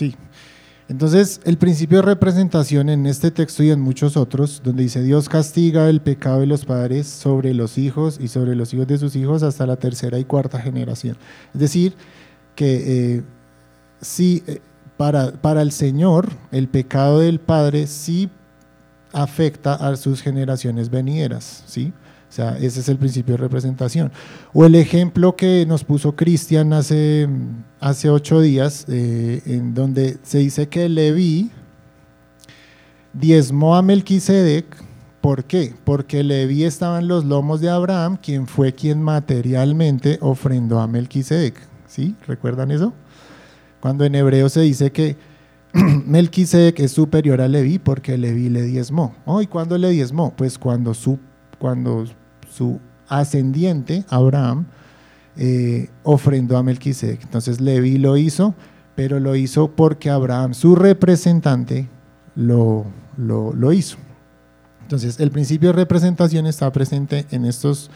[0.00, 0.16] Sí.
[0.88, 5.28] Entonces, el principio de representación en este texto y en muchos otros, donde dice Dios
[5.28, 9.14] castiga el pecado de los padres sobre los hijos y sobre los hijos de sus
[9.14, 11.18] hijos hasta la tercera y cuarta generación.
[11.52, 11.92] Es decir,
[12.54, 13.22] que eh,
[14.00, 14.62] sí, eh,
[14.96, 18.30] para, para el Señor, el pecado del Padre sí
[19.12, 21.92] afecta a sus generaciones venideras, ¿sí?
[22.30, 24.12] O sea, ese es el principio de representación.
[24.52, 27.28] O el ejemplo que nos puso Cristian hace,
[27.80, 31.50] hace ocho días, eh, en donde se dice que Leví
[33.12, 34.64] diezmó a Melquisedec.
[35.20, 35.74] ¿Por qué?
[35.82, 41.56] Porque Leví estaba en los lomos de Abraham, quien fue quien materialmente ofrendó a Melquisedec.
[41.88, 42.14] ¿Sí?
[42.28, 42.92] ¿Recuerdan eso?
[43.80, 45.16] Cuando en hebreo se dice que
[46.06, 49.16] Melquisedec es superior a Leví porque Leví le diezmó.
[49.42, 50.32] ¿Y cuándo le diezmó?
[50.36, 51.18] Pues cuando su,
[51.58, 52.04] cuando
[52.50, 54.66] su ascendiente, Abraham,
[55.36, 57.22] eh, ofrendó a Melquisedec.
[57.22, 58.54] Entonces Leví lo hizo,
[58.94, 61.88] pero lo hizo porque Abraham, su representante,
[62.34, 62.86] lo,
[63.16, 63.96] lo, hizo.
[64.82, 67.90] Entonces el principio de representación está presente en estos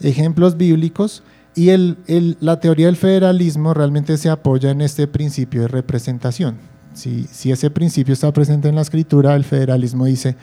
[0.00, 1.22] ejemplos bíblicos
[1.54, 1.98] y el,
[2.40, 6.56] la teoría del federalismo realmente se apoya en este principio de representación.
[6.94, 10.36] Si, si ese principio está presente en la escritura, el federalismo dice,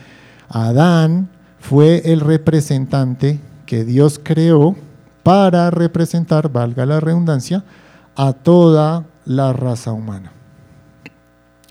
[0.47, 4.75] Adán fue el representante que Dios creó
[5.23, 7.63] para representar, valga la redundancia,
[8.15, 10.31] a toda la raza humana.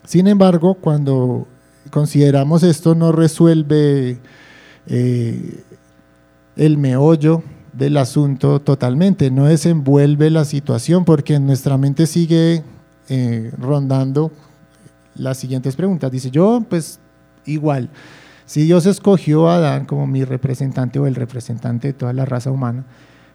[0.04, 1.46] Sin embargo, cuando
[1.90, 4.18] consideramos esto, no resuelve
[4.86, 5.64] eh,
[6.56, 12.64] el meollo del asunto totalmente, no desenvuelve la situación porque en nuestra mente sigue
[13.08, 14.32] eh, rondando
[15.14, 16.10] las siguientes preguntas.
[16.10, 17.00] Dice, yo pues
[17.44, 17.90] igual,
[18.48, 22.50] si Dios escogió a Adán como mi representante o el representante de toda la raza
[22.50, 22.86] humana,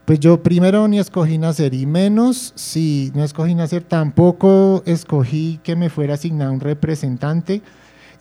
[0.06, 5.76] pues yo primero ni escogí nacer y menos si no escogí nacer, tampoco escogí que
[5.76, 7.62] me fuera asignado un representante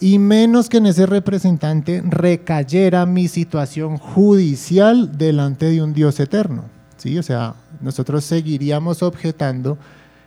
[0.01, 6.65] y menos que en ese representante recayera mi situación judicial delante de un Dios eterno.
[6.99, 7.17] ¿sí?
[7.17, 9.79] O sea, nosotros seguiríamos objetando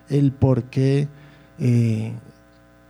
[0.10, 1.08] el por qué
[1.60, 2.14] eh,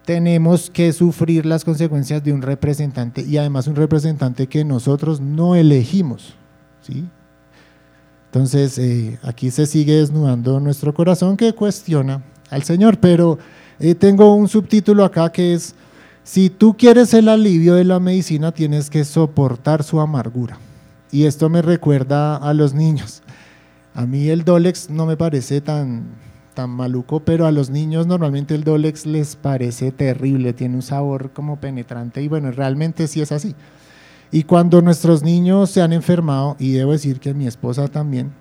[0.06, 5.56] tenemos que sufrir las consecuencias de un representante y además un representante que nosotros no
[5.56, 6.36] elegimos.
[6.82, 7.06] ¿sí?
[8.28, 13.40] Entonces, eh, aquí se sigue desnudando nuestro corazón que cuestiona al Señor, pero
[13.80, 15.74] eh, tengo un subtítulo acá que es
[16.24, 20.58] si tú quieres el alivio de la medicina, tienes que soportar su amargura.
[21.12, 23.22] Y esto me recuerda a los niños.
[23.94, 26.04] A mí el Dolex no me parece tan,
[26.56, 31.32] tan maluco, pero a los niños normalmente el Dolex les parece terrible, tiene un sabor
[31.32, 33.56] como penetrante y bueno, realmente sí es así.
[34.32, 38.34] Y cuando nuestros niños se han enfermado, y debo decir que mi esposa también,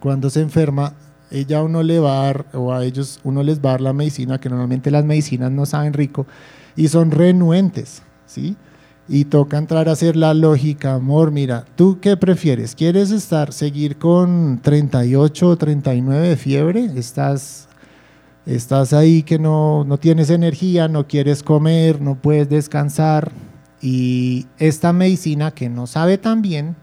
[0.00, 0.94] cuando se enferma,
[1.30, 3.92] ella uno le va a dar, o a ellos uno les va a dar la
[3.94, 6.26] medicina, que normalmente las medicinas no saben rico,
[6.76, 8.56] y son renuentes, ¿sí?
[9.08, 12.76] Y toca entrar a hacer la lógica, amor, mira, ¿tú qué prefieres?
[12.76, 16.84] ¿Quieres estar, seguir con 38 o 39 de fiebre?
[16.96, 17.68] ¿Estás,
[18.46, 23.32] estás ahí que no, no tienes energía, no quieres comer, no puedes descansar?
[23.80, 26.76] Y esta medicina que no sabe tan bien,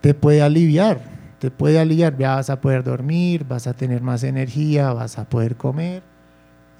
[0.00, 1.00] te puede aliviar,
[1.38, 5.28] te puede aliviar, ya vas a poder dormir, vas a tener más energía, vas a
[5.28, 6.02] poder comer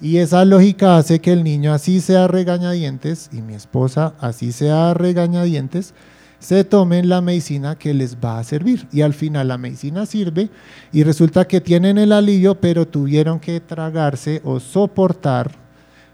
[0.01, 4.93] y esa lógica hace que el niño así sea regañadientes y mi esposa así sea
[4.93, 5.93] regañadientes,
[6.39, 8.87] se tomen la medicina que les va a servir.
[8.93, 10.49] Y al final la medicina sirve
[10.93, 15.51] y resulta que tienen el alivio, pero tuvieron que tragarse o soportar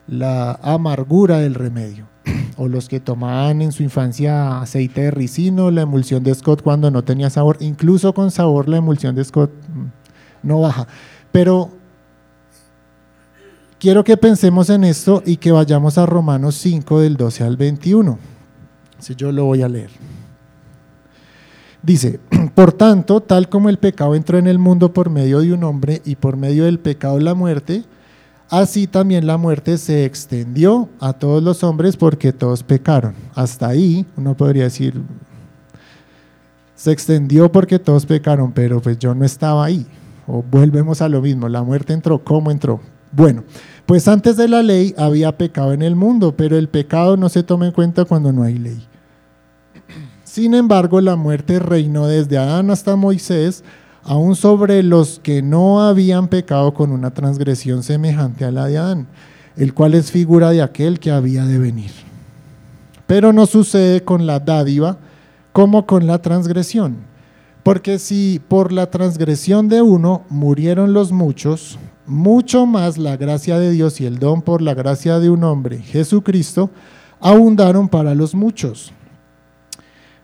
[0.08, 2.08] la amargura del remedio.
[2.58, 6.90] o los que tomaban en su infancia aceite de ricino, la emulsión de Scott cuando
[6.90, 10.88] no tenía sabor, incluso con sabor la emulsión de Scott mm, no baja.
[11.32, 11.70] Pero
[13.80, 18.18] Quiero que pensemos en esto y que vayamos a Romanos 5 del 12 al 21.
[19.00, 19.90] Si yo lo voy a leer.
[21.84, 22.20] Dice,
[22.56, 26.02] por tanto, tal como el pecado entró en el mundo por medio de un hombre
[26.06, 27.84] y por medio del pecado la muerte,
[28.50, 33.14] así también la muerte se extendió a todos los hombres porque todos pecaron.
[33.36, 35.00] Hasta ahí uno podría decir,
[36.76, 39.86] se extendió porque todos pecaron, pero pues yo no estaba ahí.
[40.28, 42.80] O volvemos a lo mismo, la muerte entró, ¿cómo entró?
[43.16, 43.44] Bueno,
[43.86, 47.44] pues antes de la ley había pecado en el mundo, pero el pecado no se
[47.44, 48.86] toma en cuenta cuando no hay ley.
[50.24, 53.64] Sin embargo, la muerte reinó desde Adán hasta Moisés,
[54.04, 59.08] aún sobre los que no habían pecado con una transgresión semejante a la de Adán,
[59.56, 61.92] el cual es figura de aquel que había de venir.
[63.08, 64.98] Pero no sucede con la dádiva
[65.54, 66.98] como con la transgresión.
[67.64, 73.72] Porque si por la transgresión de uno murieron los muchos, mucho más la gracia de
[73.72, 76.70] Dios y el don por la gracia de un hombre, Jesucristo,
[77.20, 78.92] abundaron para los muchos.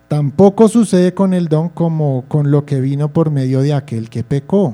[0.08, 4.24] Tampoco sucede con el don como con lo que vino por medio de aquel que
[4.24, 4.74] pecó,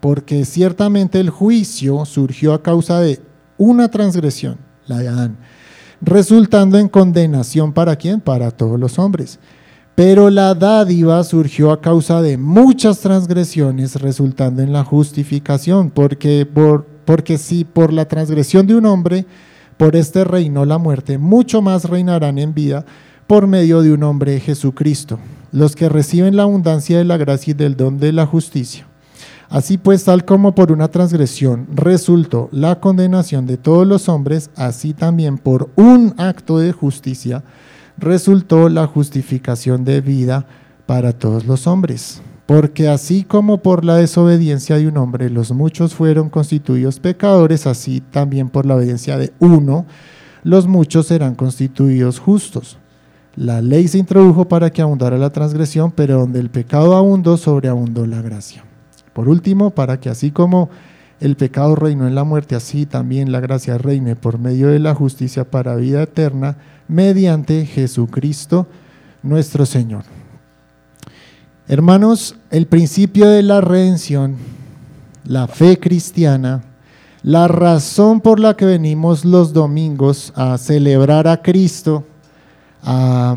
[0.00, 3.20] porque ciertamente el juicio surgió a causa de
[3.58, 5.36] una transgresión, la de Adán,
[6.00, 8.20] resultando en condenación para quién?
[8.20, 9.38] Para todos los hombres.
[10.02, 16.86] Pero la dádiva surgió a causa de muchas transgresiones, resultando en la justificación, porque, por,
[17.04, 19.26] porque si por la transgresión de un hombre,
[19.76, 22.86] por este reinó la muerte, mucho más reinarán en vida
[23.26, 25.18] por medio de un hombre Jesucristo,
[25.52, 28.86] los que reciben la abundancia de la gracia y del don de la justicia.
[29.50, 34.94] Así pues, tal como por una transgresión resultó la condenación de todos los hombres, así
[34.94, 37.44] también por un acto de justicia
[38.00, 40.46] resultó la justificación de vida
[40.86, 42.22] para todos los hombres.
[42.46, 48.00] Porque así como por la desobediencia de un hombre los muchos fueron constituidos pecadores, así
[48.00, 49.86] también por la obediencia de uno
[50.42, 52.78] los muchos serán constituidos justos.
[53.36, 58.06] La ley se introdujo para que abundara la transgresión, pero donde el pecado abundó, sobreabundó
[58.06, 58.64] la gracia.
[59.12, 60.70] Por último, para que así como
[61.20, 64.94] el pecado reinó en la muerte, así también la gracia reine por medio de la
[64.94, 66.56] justicia para vida eterna,
[66.88, 68.66] mediante Jesucristo
[69.22, 70.04] nuestro Señor.
[71.68, 74.36] Hermanos, el principio de la redención,
[75.24, 76.62] la fe cristiana,
[77.22, 82.06] la razón por la que venimos los domingos a celebrar a Cristo,
[82.82, 83.36] a,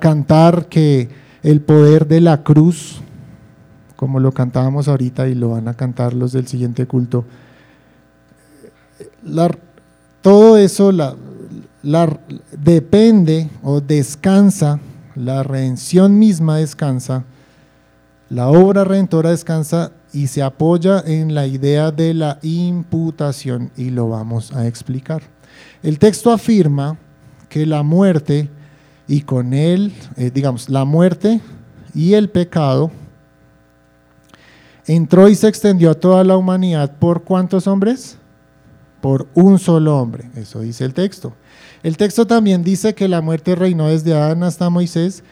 [0.00, 1.10] cantar que
[1.42, 3.01] el poder de la cruz,
[4.02, 7.24] como lo cantábamos ahorita y lo van a cantar los del siguiente culto,
[10.20, 10.90] todo eso
[12.50, 14.80] depende o descansa,
[15.14, 17.22] la redención misma descansa
[18.28, 24.08] la obra redentora descansa y se apoya en la idea de la imputación y lo
[24.08, 25.22] vamos a explicar.
[25.80, 26.96] El texto afirma
[27.48, 28.48] que la muerte
[29.06, 31.40] y con él, eh, digamos, la muerte
[31.94, 32.90] y el pecado
[34.94, 38.18] entró y se extendió a toda la humanidad por cuántos hombres?
[39.00, 41.34] Por un solo hombre, eso dice el texto.
[41.82, 45.24] El texto también dice que la muerte reinó desde Adán hasta Moisés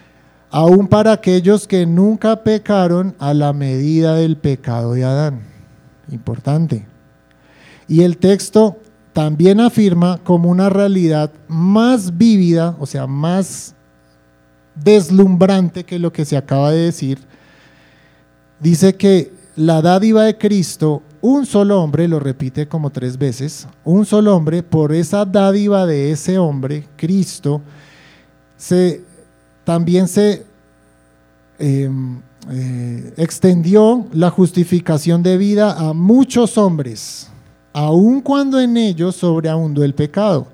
[0.50, 5.42] aún para aquellos que nunca pecaron a la medida del pecado de Adán.
[6.11, 6.86] Importante.
[7.86, 8.76] Y el texto
[9.12, 13.74] también afirma como una realidad más vívida, o sea, más
[14.74, 17.18] deslumbrante que lo que se acaba de decir,
[18.61, 24.07] dice que la dádiva de Cristo, un solo hombre, lo repite como tres veces, un
[24.07, 27.61] solo hombre, por esa dádiva de ese hombre, Cristo,
[28.57, 29.03] se
[29.64, 30.44] también se
[31.59, 32.20] em,
[32.51, 37.28] eh, extendió la justificación de vida a muchos hombres,
[37.72, 40.46] aun cuando en ellos sobreabundó el pecado.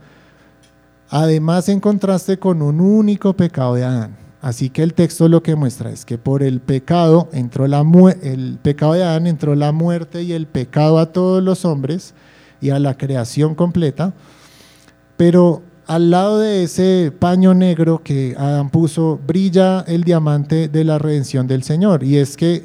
[1.08, 4.25] Además, en contraste con un único pecado de Adán.
[4.40, 7.84] Así que el texto lo que muestra es que por el pecado entró la
[8.22, 12.14] el pecado de Adán entró la muerte y el pecado a todos los hombres
[12.60, 14.12] y a la creación completa.
[15.16, 20.98] Pero al lado de ese paño negro que Adán puso, brilla el diamante de la
[20.98, 22.02] redención del Señor.
[22.02, 22.64] Y es que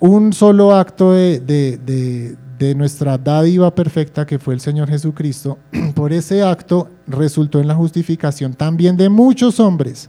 [0.00, 2.36] un solo acto de,
[2.76, 5.58] nuestra dádiva perfecta, que fue el Señor Jesucristo,
[5.94, 10.08] por ese acto resultó en la justificación también de muchos hombres.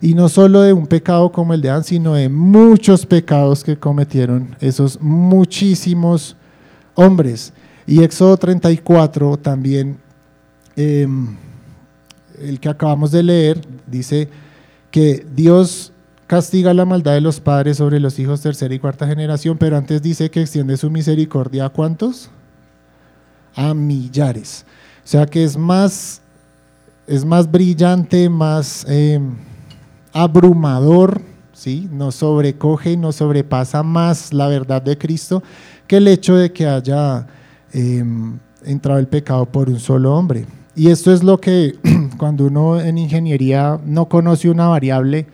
[0.00, 3.76] Y no solo de un pecado como el de Adán, sino de muchos pecados que
[3.76, 6.36] cometieron esos muchísimos
[6.94, 7.52] hombres.
[7.86, 9.98] Y Éxodo 34 también
[10.76, 11.36] Em,
[12.38, 14.28] el que acabamos de leer, dice
[14.90, 15.92] que Dios
[16.26, 20.00] castiga la maldad de los padres sobre los hijos tercera y cuarta generación, pero antes
[20.00, 22.30] dice que extiende su misericordia a cuántos?
[23.54, 24.64] A millares.
[25.04, 26.22] O sea que es más,
[27.06, 29.34] es más brillante, más em,
[30.12, 31.88] abrumador, ¿sí?
[31.92, 35.42] nos sobrecoge y nos sobrepasa más la verdad de Cristo
[35.86, 37.26] que el hecho de que haya
[37.72, 40.46] em, entrado el pecado por un solo hombre.
[40.76, 41.74] Y esto es lo que
[42.18, 45.26] cuando uno en ingeniería no conoce una variable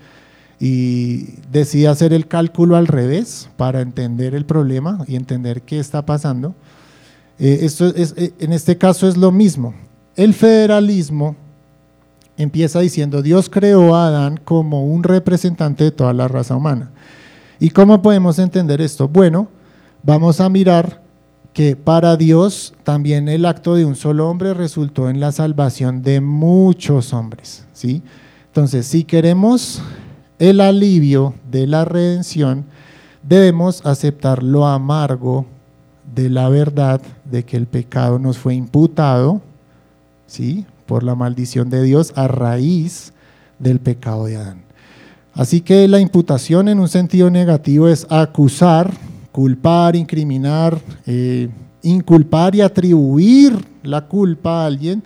[0.58, 6.06] y decide hacer el cálculo al revés para entender el problema y entender qué está
[6.06, 6.54] pasando,
[7.38, 9.74] eh, esto es, eh, en este caso es lo mismo.
[10.16, 11.36] El federalismo
[12.36, 16.90] empieza diciendo, Dios creó a Adán como un representante de toda la raza humana.
[17.58, 19.08] ¿Y cómo podemos entender esto?
[19.08, 19.48] Bueno,
[20.02, 21.02] vamos a mirar
[21.52, 26.20] que para Dios también el acto de un solo hombre resultó en la salvación de
[26.20, 27.66] muchos hombres.
[27.72, 28.02] ¿sí?
[28.48, 29.80] Entonces, si queremos
[30.38, 32.66] el alivio de la redención,
[33.22, 35.46] debemos aceptar lo amargo
[36.14, 39.40] de la verdad de que el pecado nos fue imputado
[40.26, 40.66] ¿sí?
[40.86, 43.12] Por la maldición de Dios a raíz
[43.58, 44.62] del pecado de Adán.
[45.34, 48.92] Así que la imputación en un sentido negativo es acusar
[49.36, 51.50] culpar, incriminar, eh,
[51.82, 55.02] inculpar y atribuir la culpa a alguien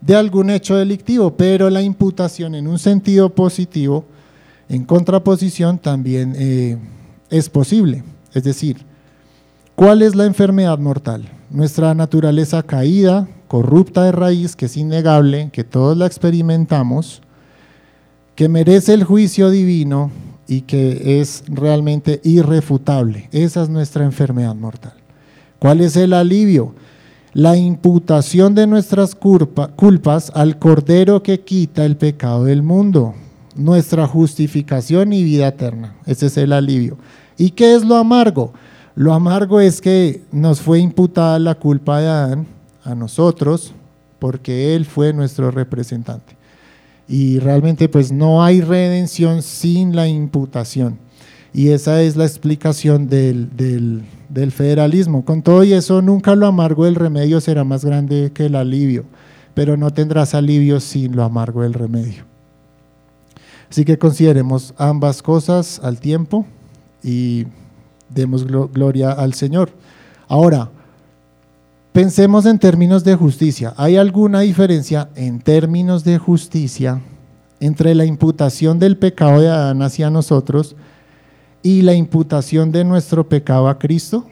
[0.00, 4.06] de algún hecho delictivo, pero la imputación en un sentido positivo,
[4.70, 6.78] en contraposición, también eh,
[7.28, 8.02] es posible.
[8.32, 8.78] Es decir,
[9.74, 11.28] ¿cuál es la enfermedad mortal?
[11.50, 17.22] Nuestra naturaleza caída, corrupta de raíz, que es innegable, que todos la experimentamos,
[18.34, 20.10] que merece el juicio divino
[20.48, 23.28] y que es realmente irrefutable.
[23.30, 24.94] Esa es nuestra enfermedad mortal.
[25.60, 26.74] ¿Cuál es el alivio?
[27.32, 33.14] La imputación de nuestras culpas al Cordero que quita el pecado del mundo,
[33.54, 35.94] nuestra justificación y vida eterna.
[36.06, 36.98] Ese es el alivio.
[37.38, 38.52] ¿Y qué es lo amargo?
[38.96, 42.53] Lo amargo es que nos fue imputada la culpa de Adán
[42.84, 43.72] a nosotros
[44.18, 46.36] porque él fue nuestro representante.
[47.08, 50.98] Y realmente pues no hay redención sin la imputación.
[51.52, 53.50] Y esa es la explicación del,
[54.28, 55.24] del, federalismo.
[55.24, 59.04] Con todo y eso, nunca lo amargo del remedio será más grande que el alivio,
[59.54, 62.24] pero no tendrás alivio sin lo amargo del remedio.
[63.70, 66.44] Así que consideremos ambas cosas al tiempo
[67.02, 67.46] y
[68.08, 69.70] demos gloria al Señor.
[70.26, 70.70] Ahora,
[71.94, 73.72] pensemos en términos de justicia.
[73.76, 77.00] ¿Hay alguna diferencia en términos de justicia
[77.60, 80.74] entre la imputación del pecado de Adán hacia nosotros
[81.62, 84.26] y la imputación de nuestro pecado a Cristo?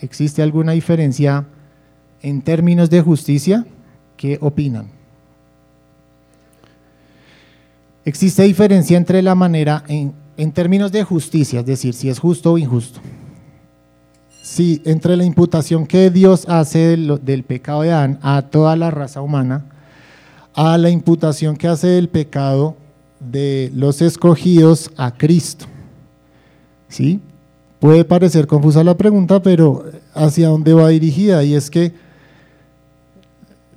[0.00, 1.44] ¿Existe alguna diferencia
[2.22, 3.66] en términos de justicia?
[4.16, 4.88] ¿Qué opinan?
[8.06, 12.52] Existe diferencia entre la manera en en términos de justicia, es decir, si es justo
[12.52, 13.00] o injusto.
[14.48, 19.20] Si entre la imputación que Dios hace del, pecado de Adán a toda la raza
[19.20, 19.66] humana,
[20.54, 22.74] a la imputación que hace del pecado
[23.20, 25.66] de los escogidos a Cristo.
[26.88, 27.20] ¿Sí?
[27.78, 29.84] Puede parecer confusa la pregunta, pero
[30.14, 31.44] hacia dónde va dirigida.
[31.44, 31.92] Y es que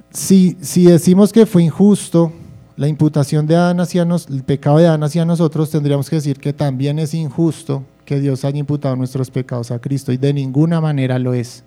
[0.09, 2.31] si, si decimos que fue injusto
[2.77, 6.39] la imputación de Adán hacia nos, el pecado de Adán hacia nosotros, tendríamos que decir
[6.39, 10.81] que también es injusto que Dios haya imputado nuestros pecados a Cristo y de ninguna
[10.81, 11.63] manera lo es.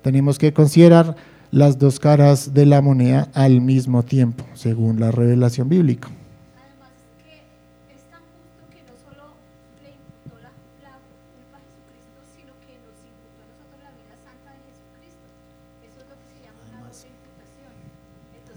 [0.00, 1.16] Tenemos que considerar
[1.50, 6.08] las dos caras de la moneda al mismo tiempo, según la revelación bíblica.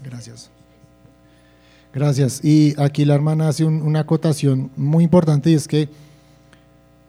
[0.04, 0.48] Gracias.
[1.92, 2.44] Gracias.
[2.44, 5.88] Y aquí la hermana hace una acotación muy importante y es que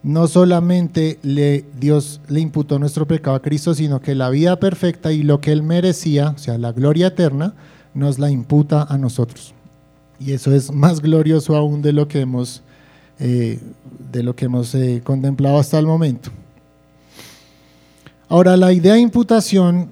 [0.04, 5.12] no solamente le, Dios le imputó nuestro pecado a Cristo, sino que la vida perfecta
[5.12, 7.54] y lo que Él merecía, o sea, la gloria eterna,
[7.93, 9.54] nos la imputa a nosotros.
[10.20, 12.62] Y eso es más glorioso aún de lo que hemos,
[13.20, 13.60] eh,
[14.12, 16.32] de lo que hemos eh, contemplado hasta el momento.
[18.30, 19.89] Ahora, la idea de imputación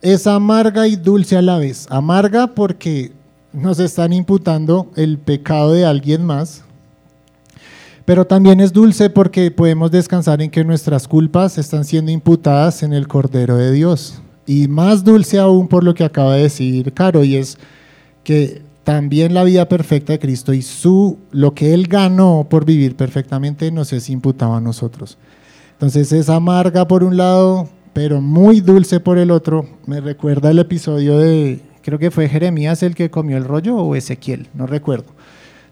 [0.00, 1.86] es amarga y dulce a la vez.
[1.90, 3.12] Amarga porque
[3.52, 6.62] nos están imputando el pecado de alguien más,
[8.06, 12.92] pero también es dulce porque podemos descansar en que nuestras culpas están siendo imputadas en
[12.92, 14.22] el Cordero de Dios.
[14.46, 17.58] Y más dulce aún por lo que acaba de decir Caro, y es
[18.22, 22.94] que también la vida perfecta de Cristo y su, lo que Él ganó por vivir
[22.94, 25.18] perfectamente nos es imputado a nosotros.
[25.72, 29.66] Entonces es amarga por un lado, pero muy dulce por el otro.
[29.86, 33.96] Me recuerda el episodio de creo que fue Jeremías el que comió el rollo o
[33.96, 35.06] Ezequiel, no recuerdo.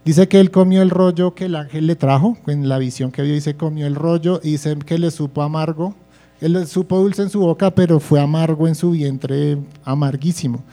[0.05, 3.23] Dice que él comió el rollo que el ángel le trajo, en la visión que
[3.23, 5.95] vio dice comió el rollo y dice que le supo amargo.
[6.39, 10.63] Él supo dulce en su boca, pero fue amargo en su vientre, amarguísimo.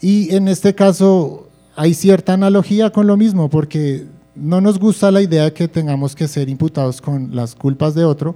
[0.00, 5.20] Y en este caso hay cierta analogía con lo mismo, porque no nos gusta la
[5.20, 8.34] idea de que tengamos que ser imputados con las culpas de otro,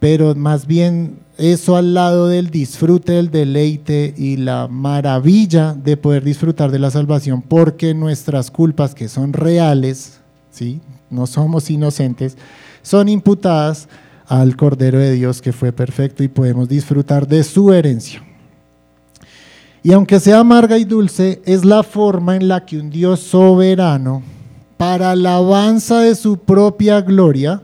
[0.00, 6.24] pero más bien eso al lado del disfrute, del deleite y la maravilla de poder
[6.24, 10.20] disfrutar de la salvación, porque nuestras culpas, que son reales,
[10.50, 10.80] ¿sí?
[11.10, 12.36] no somos inocentes,
[12.82, 13.88] son imputadas
[14.26, 18.22] al Cordero de Dios que fue perfecto y podemos disfrutar de su herencia.
[19.82, 24.22] Y aunque sea amarga y dulce, es la forma en la que un Dios soberano,
[24.76, 27.62] para alabanza de su propia gloria,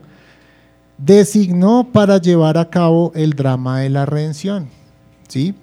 [0.97, 4.67] designó para llevar a cabo el drama de la redención.
[5.27, 5.53] ¿sí?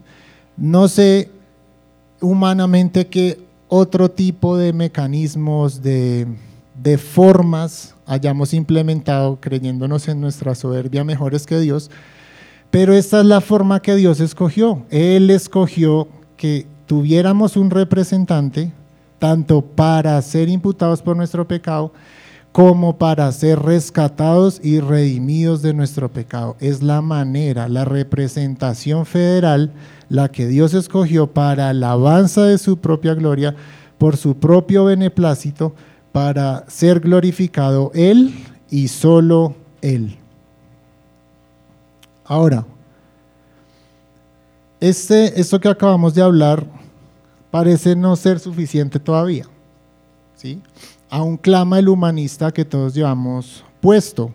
[0.56, 1.30] No sé
[2.20, 6.26] humanamente qué otro tipo de mecanismos, de,
[6.82, 11.90] de formas hayamos implementado creyéndonos en nuestra soberbia mejores que Dios,
[12.70, 14.82] pero esta es la forma que Dios escogió.
[14.90, 18.72] Él escogió que tuviéramos un representante
[19.18, 21.92] tanto para ser imputados por nuestro pecado,
[22.53, 26.57] como para ser rescatados y redimidos de nuestro pecado.
[26.61, 29.72] Es la manera, la representación federal,
[30.11, 33.57] la que Dios escogió para alabanza de su propia gloria,
[33.96, 35.74] por su propio beneplácito,
[36.12, 38.34] para ser glorificado Él
[38.68, 40.18] y solo Él.
[42.24, 42.66] Ahora,
[44.78, 46.66] este, esto que acabamos de hablar
[47.50, 49.46] parece no ser suficiente todavía.
[50.36, 50.61] ¿sí?
[51.12, 54.32] Aún clama el humanista que todos llevamos puesto.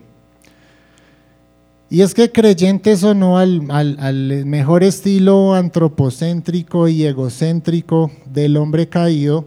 [1.90, 8.88] Y es que creyentes o no al, al, mejor estilo antropocéntrico y egocéntrico del hombre
[8.88, 9.44] caído,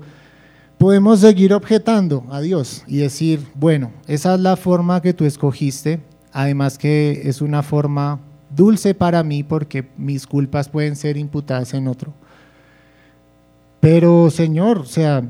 [0.77, 6.01] podemos seguir objetando a Dios y decir, bueno, esa es la forma que tú escogiste,
[6.33, 8.19] además que es una forma
[8.53, 12.13] dulce para mí porque mis culpas pueden ser imputadas en otro.
[13.79, 15.23] Pero Señor, o sea,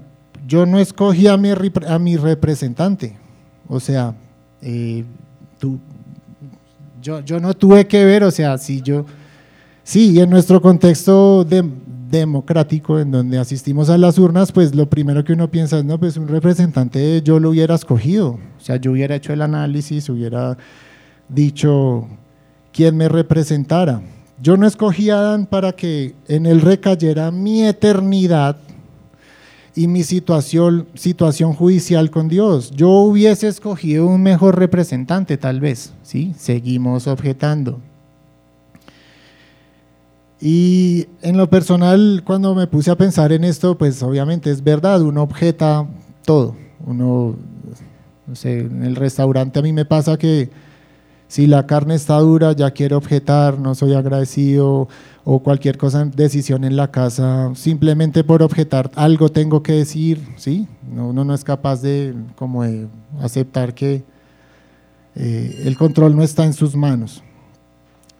[0.51, 1.49] yo no escogí a mi,
[1.87, 3.17] a mi representante,
[3.69, 4.13] o sea,
[4.61, 5.05] eh,
[5.57, 5.79] tú,
[7.01, 9.05] yo, yo no tuve que ver, o sea, si yo,
[9.81, 15.31] sí, en nuestro contexto democrático, en donde asistimos a las urnas, pues lo primero que
[15.31, 19.15] uno piensa es, no, pues un representante yo lo hubiera escogido, o sea, yo hubiera
[19.15, 20.57] hecho el análisis, hubiera
[21.29, 22.09] dicho
[22.73, 24.01] quién me representara.
[24.41, 28.57] Yo no escogí a Adán para que en él recayera mi eternidad
[29.75, 30.87] y mi situación,
[31.55, 32.71] judicial con Dios.
[32.71, 36.33] Yo hubiese escogido un mejor representante, tal vez, ¿sí?
[36.37, 37.79] Seguimos objetando.
[40.41, 45.01] Y en lo personal, cuando me puse a pensar en esto, pues obviamente es verdad,
[45.01, 45.87] uno objeta
[46.25, 46.55] todo.
[46.85, 47.35] Uno,
[48.25, 50.49] no sé, en el restaurante a mí me pasa que
[51.31, 54.89] si la carne está dura, ya quiero objetar, no soy agradecido,
[55.23, 60.67] o cualquier cosa, decisión en la casa, simplemente por objetar algo tengo que decir, ¿sí?
[60.93, 62.65] uno no es capaz de, como
[63.21, 64.03] aceptar que
[65.15, 67.23] eh, el control no está en sus manos.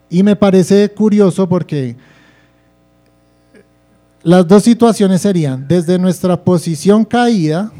[0.10, 1.98] Y me parece curioso porque
[4.24, 7.74] las dos situaciones serían desde nuestra posición caída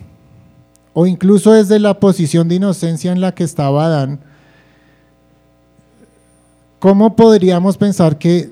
[0.92, 4.20] o incluso desde la posición de inocencia en la que estaba Adán,
[6.82, 8.52] ¿cómo podríamos pensar que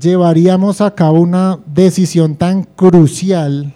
[0.00, 3.74] llevaríamos a cabo una decisión tan crucial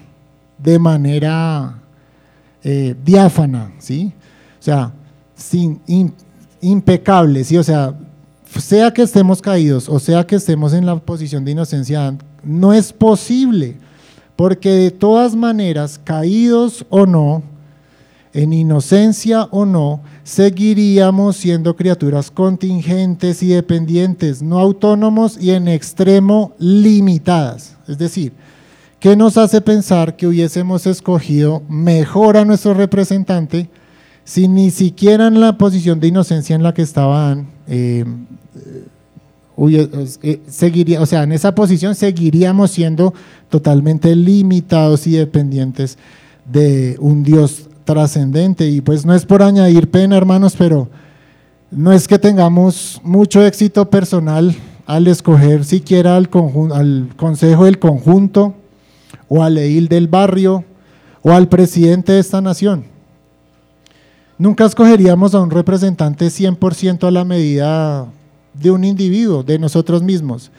[0.57, 1.81] de manera
[2.63, 4.13] eh, diáfana, ¿sí?
[4.59, 4.93] O sea,
[6.61, 7.57] impecable, ¿sí?
[7.57, 7.95] O sea,
[8.45, 12.93] sea que estemos caídos o sea que estemos en la posición de inocencia, no es
[12.93, 13.77] posible,
[14.37, 17.43] porque de todas maneras, caídos o no,
[18.33, 26.53] en inocencia o no, seguiríamos siendo criaturas contingentes y dependientes, no autónomos y en extremo
[26.59, 27.77] limitadas.
[27.89, 28.33] Es decir,
[29.01, 33.69] ¿qué nos hace pensar que hubiésemos escogido mejor a nuestro representante
[34.25, 38.05] si ni siquiera en la posición de inocencia en la que estaban, eh,
[40.23, 43.13] eh, seguiría, o sea, en esa posición seguiríamos siendo
[43.49, 45.99] totalmente limitados y dependientes
[46.47, 48.69] de un Dios trascendente.
[48.69, 50.89] Y pues no es por añadir pena, hermanos, pero
[51.71, 54.55] no es que tengamos mucho éxito personal
[54.87, 56.29] al escoger siquiera al,
[57.17, 58.55] consejo del conjunto
[59.29, 60.65] o al edil del barrio
[61.23, 62.85] o al presidente de esta nación.
[64.39, 68.07] Nunca escogeríamos a un representante 100% a la medida
[68.55, 70.51] de un individuo, de nosotros mismos.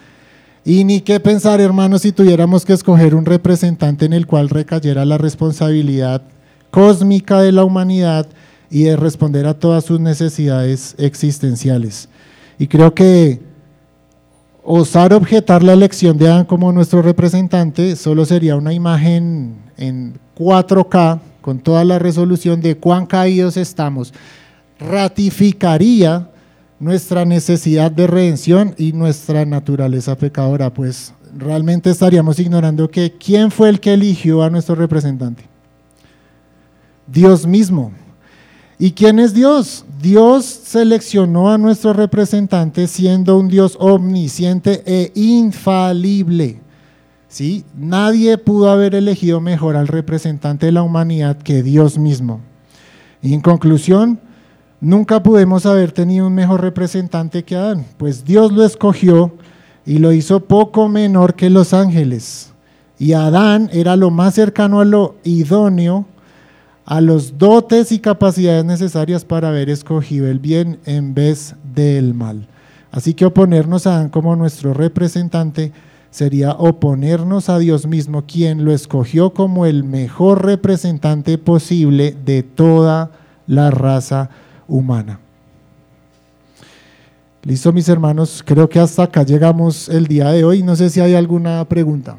[0.64, 5.06] Y ni qué pensar, hermanos, si tuviéramos que escoger un representante en el cual recayera
[5.06, 6.22] la responsabilidad
[6.72, 8.28] cósmica de la humanidad
[8.70, 12.10] y de responder a todas sus necesidades existenciales.
[12.58, 13.42] Y creo que
[14.64, 21.20] osar objetar la elección de Adán como nuestro representante solo sería una imagen en 4K
[21.42, 24.14] con toda la resolución de cuán caídos estamos.
[24.80, 26.30] Ratificaría
[26.80, 33.70] nuestra necesidad de redención y nuestra naturaleza pecadora, pues realmente estaríamos ignorando que quién fue
[33.70, 35.51] el que eligió a nuestro representante.
[37.12, 37.92] Dios mismo.
[38.80, 39.86] ¿Y quién es Dios?
[40.02, 46.60] Dios seleccionó a nuestro representante siendo un Dios omnisciente e infalible.
[47.28, 47.64] ¿Sí?
[47.78, 52.42] Nadie pudo haber elegido mejor al representante de la humanidad que Dios mismo.
[53.22, 54.20] Y en conclusión,
[54.80, 59.34] nunca pudimos haber tenido un mejor representante que Adán, pues Dios lo escogió
[59.86, 62.52] y lo hizo poco menor que los ángeles.
[62.98, 66.06] Y Adán era lo más cercano a lo idóneo
[66.92, 72.50] a los dotes y capacidades necesarias para haber escogido el bien en vez del mal.
[72.92, 75.72] Así que oponernos a Adán como nuestro representante
[76.10, 83.12] sería oponernos a Dios mismo, quien lo escogió como el mejor representante posible de toda
[83.48, 84.30] la raza
[84.68, 85.22] humana.
[87.44, 90.62] Listo, mis hermanos, creo que hasta acá llegamos el día de hoy.
[90.62, 92.18] No sé si hay alguna pregunta.